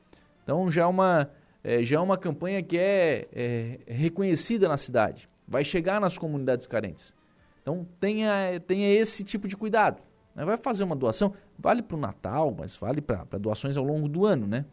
[0.47, 1.29] Então já é, uma,
[1.65, 6.69] é, já é uma campanha que é, é reconhecida na cidade, vai chegar nas comunidades
[6.69, 7.13] carentes.
[7.61, 10.01] Então tenha, tenha esse tipo de cuidado.
[10.37, 10.45] Né?
[10.45, 14.25] Vai fazer uma doação, vale para o Natal, mas vale para doações ao longo do
[14.25, 14.65] ano, né?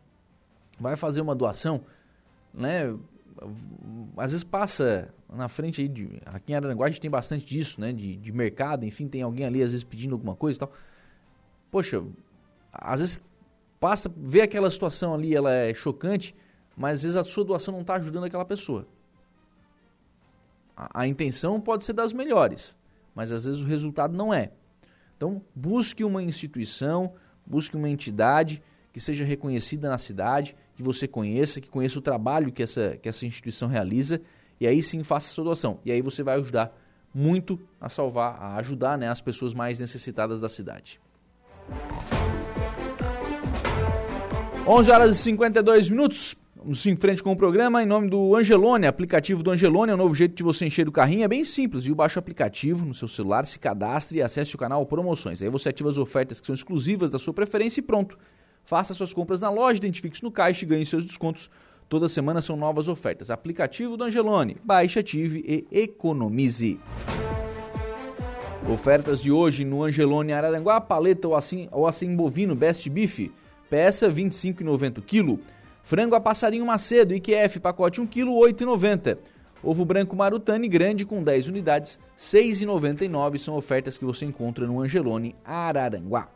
[0.79, 1.81] Vai fazer uma doação,
[2.53, 2.95] né?
[4.15, 7.81] às vezes passa na frente aí, de, aqui em Araranguá a gente tem bastante disso,
[7.81, 10.71] né, de, de mercado, enfim, tem alguém ali às vezes pedindo alguma coisa e tal.
[11.71, 12.03] Poxa,
[12.71, 13.23] às vezes
[13.83, 16.33] passa, vê aquela situação ali, ela é chocante,
[16.73, 18.87] mas às vezes a sua doação não está ajudando aquela pessoa.
[20.73, 22.77] A, a intenção pode ser das melhores,
[23.13, 24.51] mas às vezes o resultado não é.
[25.17, 27.11] Então, busque uma instituição,
[27.45, 32.53] busque uma entidade que seja reconhecida na cidade, que você conheça, que conheça o trabalho
[32.53, 34.21] que essa, que essa instituição realiza,
[34.61, 35.81] e aí sim faça a sua doação.
[35.83, 36.73] E aí você vai ajudar
[37.13, 41.01] muito a salvar, a ajudar né, as pessoas mais necessitadas da cidade.
[44.65, 46.37] 11 horas e 52 minutos.
[46.55, 49.97] Vamos em frente com o programa em nome do Angelone, aplicativo do Angelone, é um
[49.97, 51.93] novo jeito de você encher o carrinho, é bem simples, viu?
[51.93, 55.41] Baixa o aplicativo no seu celular, se cadastre e acesse o canal Promoções.
[55.41, 58.17] Aí você ativa as ofertas que são exclusivas da sua preferência e pronto.
[58.63, 61.51] Faça suas compras na loja, identifique-se no caixa e ganhe seus descontos.
[61.89, 63.29] Toda semana são novas ofertas.
[63.29, 64.55] Aplicativo do Angelone.
[64.63, 66.79] Baixe, ative e economize.
[68.71, 73.29] Ofertas de hoje no Angelone Araranguá, paleta ou assim, ou assim bovino Best Beef,
[73.73, 75.39] peça R$ 25,90 kg.
[75.81, 79.17] Frango a passarinho Macedo, IQF, pacote 1 kg, R$ 8,90.
[79.63, 84.79] Ovo branco Marutani grande com 10 unidades, R$ 6,99 são ofertas que você encontra no
[84.79, 86.29] Angelone Araranguá.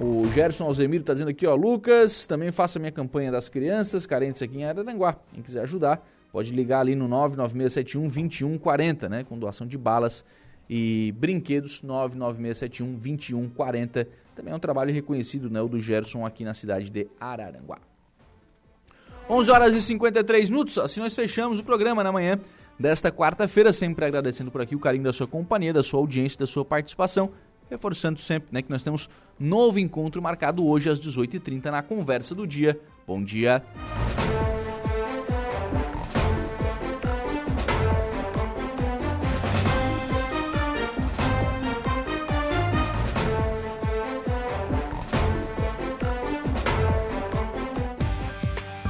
[0.00, 4.40] O Gerson Alzemiro está dizendo aqui, ó, Lucas, também faça minha campanha das crianças carentes
[4.40, 5.16] aqui em Araranguá.
[5.34, 6.00] Quem quiser ajudar,
[6.32, 10.24] pode ligar ali no 99671 2140, né, com doação de balas
[10.68, 14.08] e brinquedos 99671 2140.
[14.34, 17.78] Também é um trabalho reconhecido, né, o do Gerson aqui na cidade de Araranguá.
[19.28, 22.38] 11 horas e 53 minutos, assim nós fechamos o programa na manhã
[22.78, 26.46] desta quarta-feira, sempre agradecendo por aqui o carinho da sua companhia, da sua audiência, da
[26.46, 27.30] sua participação
[27.70, 32.46] reforçando sempre né, que nós temos novo encontro marcado hoje às 18h30 na Conversa do
[32.46, 32.78] Dia.
[33.06, 33.62] Bom dia!